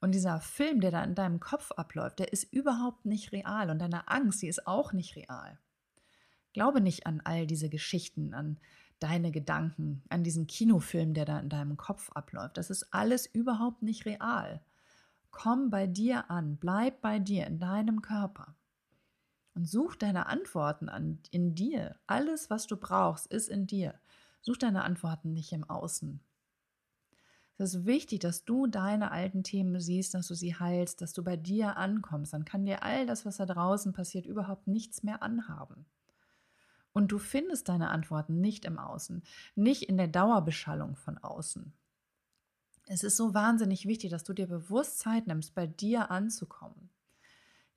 Und 0.00 0.12
dieser 0.12 0.40
Film, 0.40 0.80
der 0.80 0.90
da 0.90 1.04
in 1.04 1.14
deinem 1.14 1.38
Kopf 1.38 1.70
abläuft, 1.70 2.18
der 2.18 2.32
ist 2.32 2.52
überhaupt 2.52 3.06
nicht 3.06 3.30
real. 3.30 3.70
Und 3.70 3.78
deine 3.78 4.08
Angst, 4.08 4.42
die 4.42 4.48
ist 4.48 4.66
auch 4.66 4.92
nicht 4.92 5.14
real. 5.14 5.56
Glaube 6.52 6.80
nicht 6.80 7.06
an 7.06 7.20
all 7.22 7.46
diese 7.46 7.68
Geschichten, 7.68 8.34
an 8.34 8.58
deine 9.02 9.32
Gedanken, 9.32 10.02
an 10.08 10.22
diesen 10.24 10.46
Kinofilm, 10.46 11.14
der 11.14 11.24
da 11.24 11.38
in 11.38 11.48
deinem 11.48 11.76
Kopf 11.76 12.10
abläuft. 12.12 12.56
Das 12.56 12.70
ist 12.70 12.92
alles 12.92 13.26
überhaupt 13.26 13.82
nicht 13.82 14.06
real. 14.06 14.62
Komm 15.30 15.70
bei 15.70 15.86
dir 15.86 16.30
an, 16.30 16.56
bleib 16.58 17.00
bei 17.00 17.18
dir, 17.18 17.46
in 17.46 17.58
deinem 17.58 18.02
Körper. 18.02 18.54
Und 19.54 19.68
such 19.68 19.96
deine 19.96 20.26
Antworten 20.26 20.88
an, 20.88 21.18
in 21.30 21.54
dir. 21.54 21.96
Alles, 22.06 22.48
was 22.50 22.66
du 22.66 22.76
brauchst, 22.76 23.26
ist 23.26 23.48
in 23.48 23.66
dir. 23.66 23.94
Such 24.40 24.58
deine 24.58 24.84
Antworten 24.84 25.32
nicht 25.32 25.52
im 25.52 25.64
Außen. 25.64 26.20
Es 27.58 27.74
ist 27.74 27.86
wichtig, 27.86 28.20
dass 28.20 28.44
du 28.44 28.66
deine 28.66 29.10
alten 29.10 29.42
Themen 29.42 29.78
siehst, 29.78 30.14
dass 30.14 30.26
du 30.26 30.34
sie 30.34 30.54
heilst, 30.54 31.00
dass 31.00 31.12
du 31.12 31.22
bei 31.22 31.36
dir 31.36 31.76
ankommst. 31.76 32.32
Dann 32.32 32.44
kann 32.44 32.64
dir 32.64 32.82
all 32.82 33.06
das, 33.06 33.24
was 33.24 33.36
da 33.36 33.46
draußen 33.46 33.92
passiert, 33.92 34.26
überhaupt 34.26 34.66
nichts 34.66 35.02
mehr 35.02 35.22
anhaben. 35.22 35.86
Und 36.92 37.12
du 37.12 37.18
findest 37.18 37.68
deine 37.68 37.90
Antworten 37.90 38.40
nicht 38.40 38.64
im 38.64 38.78
Außen, 38.78 39.22
nicht 39.54 39.84
in 39.84 39.96
der 39.96 40.08
Dauerbeschallung 40.08 40.96
von 40.96 41.18
außen. 41.18 41.72
Es 42.88 43.04
ist 43.04 43.16
so 43.16 43.32
wahnsinnig 43.32 43.86
wichtig, 43.86 44.10
dass 44.10 44.24
du 44.24 44.32
dir 44.32 44.46
bewusst 44.46 44.98
Zeit 44.98 45.26
nimmst, 45.26 45.54
bei 45.54 45.66
dir 45.66 46.10
anzukommen. 46.10 46.90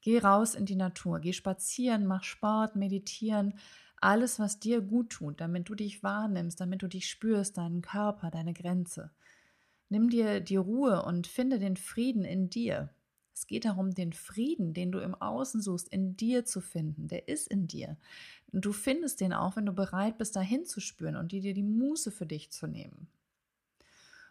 Geh 0.01 0.19
raus 0.19 0.55
in 0.55 0.65
die 0.65 0.75
Natur, 0.75 1.19
geh 1.19 1.33
spazieren, 1.33 2.05
mach 2.05 2.23
Sport, 2.23 2.75
meditieren, 2.75 3.53
alles, 4.01 4.39
was 4.39 4.59
dir 4.59 4.81
gut 4.81 5.09
tut, 5.09 5.41
damit 5.41 5.69
du 5.69 5.75
dich 5.75 6.03
wahrnimmst, 6.03 6.59
damit 6.59 6.81
du 6.83 6.87
dich 6.87 7.09
spürst, 7.09 7.57
deinen 7.57 7.81
Körper, 7.81 8.29
deine 8.29 8.53
Grenze. 8.53 9.11
Nimm 9.89 10.09
dir 10.09 10.41
die 10.41 10.57
Ruhe 10.57 11.03
und 11.03 11.27
finde 11.27 11.59
den 11.59 11.77
Frieden 11.77 12.23
in 12.23 12.49
dir. 12.49 12.89
Es 13.35 13.47
geht 13.47 13.65
darum, 13.65 13.93
den 13.93 14.13
Frieden, 14.13 14.73
den 14.73 14.93
du 14.93 14.99
im 14.99 15.13
Außen 15.13 15.61
suchst, 15.61 15.89
in 15.89 16.15
dir 16.15 16.45
zu 16.45 16.61
finden. 16.61 17.09
Der 17.09 17.27
ist 17.27 17.49
in 17.49 17.67
dir. 17.67 17.97
Und 18.53 18.63
du 18.63 18.71
findest 18.71 19.19
den 19.19 19.33
auch, 19.33 19.57
wenn 19.57 19.65
du 19.65 19.73
bereit 19.73 20.17
bist, 20.17 20.37
dahin 20.37 20.65
zu 20.65 20.79
spüren 20.79 21.17
und 21.17 21.33
dir 21.33 21.53
die 21.53 21.61
Muße 21.61 22.11
für 22.11 22.25
dich 22.25 22.51
zu 22.51 22.65
nehmen. 22.65 23.09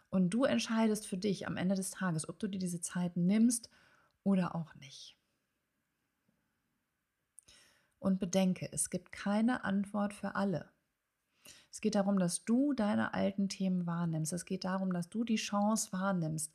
Und 0.09 0.31
du 0.31 0.43
entscheidest 0.43 1.05
für 1.05 1.17
dich 1.17 1.45
am 1.45 1.55
Ende 1.55 1.75
des 1.75 1.91
Tages, 1.91 2.27
ob 2.27 2.39
du 2.39 2.47
dir 2.47 2.57
diese 2.57 2.81
Zeit 2.81 3.15
nimmst 3.15 3.69
oder 4.23 4.55
auch 4.55 4.73
nicht. 4.75 5.15
Und 7.99 8.19
bedenke, 8.19 8.69
es 8.71 8.89
gibt 8.89 9.11
keine 9.11 9.63
Antwort 9.63 10.15
für 10.15 10.33
alle. 10.33 10.71
Es 11.71 11.79
geht 11.81 11.93
darum, 11.93 12.17
dass 12.17 12.43
du 12.43 12.73
deine 12.73 13.13
alten 13.13 13.49
Themen 13.49 13.85
wahrnimmst. 13.85 14.33
Es 14.33 14.45
geht 14.45 14.63
darum, 14.63 14.93
dass 14.93 15.09
du 15.09 15.23
die 15.23 15.35
Chance 15.35 15.91
wahrnimmst, 15.91 16.51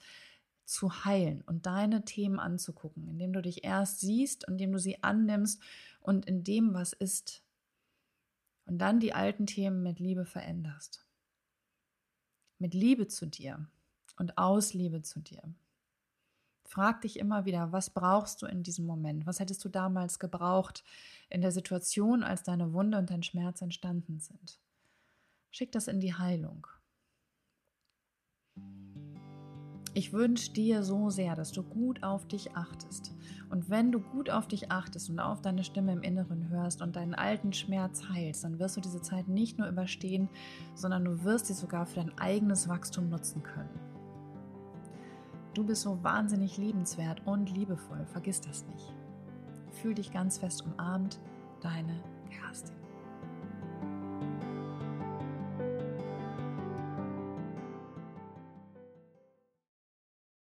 zu 0.64 1.05
heilen 1.05 1.42
und 1.42 1.66
deine 1.66 2.05
Themen 2.05 2.38
anzugucken, 2.38 3.09
indem 3.09 3.33
du 3.33 3.42
dich 3.42 3.64
erst 3.64 4.01
siehst, 4.01 4.44
indem 4.49 4.73
du 4.73 4.79
sie 4.79 5.03
annimmst 5.03 5.61
und 6.01 6.27
in 6.27 6.44
dem, 6.44 6.75
was 6.75 6.92
ist. 6.92 7.42
Und 8.66 8.79
dann 8.79 9.01
die 9.01 9.12
alten 9.12 9.46
Themen 9.46 9.83
mit 9.83 9.99
Liebe 9.99 10.25
veränderst. 10.25 11.05
Mit 12.59 12.75
Liebe 12.75 13.09
zu 13.09 13.27
dir 13.27 13.66
und 14.16 14.38
aus 14.38 14.75
Liebe 14.75 15.03
zu 15.03 15.20
dir. 15.20 15.42
Frag 16.70 17.01
dich 17.01 17.18
immer 17.18 17.46
wieder, 17.46 17.73
was 17.73 17.90
brauchst 17.90 18.42
du 18.42 18.46
in 18.46 18.62
diesem 18.62 18.87
Moment? 18.87 19.27
Was 19.27 19.40
hättest 19.40 19.64
du 19.64 19.68
damals 19.68 20.20
gebraucht 20.20 20.85
in 21.29 21.40
der 21.40 21.51
Situation, 21.51 22.23
als 22.23 22.44
deine 22.44 22.73
Wunde 22.73 22.96
und 22.96 23.11
dein 23.11 23.25
Schmerz 23.25 23.61
entstanden 23.61 24.20
sind? 24.20 24.61
Schick 25.51 25.73
das 25.73 25.88
in 25.88 25.99
die 25.99 26.14
Heilung. 26.14 26.68
Ich 29.92 30.12
wünsche 30.12 30.53
dir 30.53 30.85
so 30.85 31.11
sehr, 31.11 31.35
dass 31.35 31.50
du 31.50 31.64
gut 31.64 32.05
auf 32.05 32.26
dich 32.29 32.55
achtest. 32.55 33.12
Und 33.50 33.68
wenn 33.70 33.90
du 33.90 33.98
gut 33.98 34.31
auf 34.31 34.46
dich 34.46 34.70
achtest 34.70 35.11
und 35.11 35.18
auf 35.18 35.42
deine 35.42 35.64
Stimme 35.64 35.92
im 35.92 36.03
Inneren 36.03 36.48
hörst 36.48 36.81
und 36.81 36.94
deinen 36.94 37.14
alten 37.14 37.53
Schmerz 37.53 38.05
heilst, 38.09 38.44
dann 38.44 38.61
wirst 38.61 38.76
du 38.76 38.81
diese 38.81 39.03
Zeit 39.03 39.26
nicht 39.26 39.59
nur 39.59 39.66
überstehen, 39.68 40.29
sondern 40.74 41.05
du 41.05 41.24
wirst 41.24 41.46
sie 41.46 41.55
sogar 41.55 41.87
für 41.87 41.96
dein 41.96 42.16
eigenes 42.18 42.68
Wachstum 42.68 43.09
nutzen 43.09 43.42
können. 43.42 43.81
Du 45.55 45.64
bist 45.64 45.83
so 45.83 46.00
wahnsinnig 46.05 46.57
liebenswert 46.59 47.26
und 47.26 47.50
liebevoll, 47.50 48.07
vergiss 48.07 48.40
das 48.40 48.64
nicht. 48.66 48.94
Fühl 49.72 49.94
dich 49.94 50.12
ganz 50.12 50.38
fest 50.38 50.64
umarmt, 50.64 51.18
deine 51.61 52.00
Kerstin. 52.31 52.80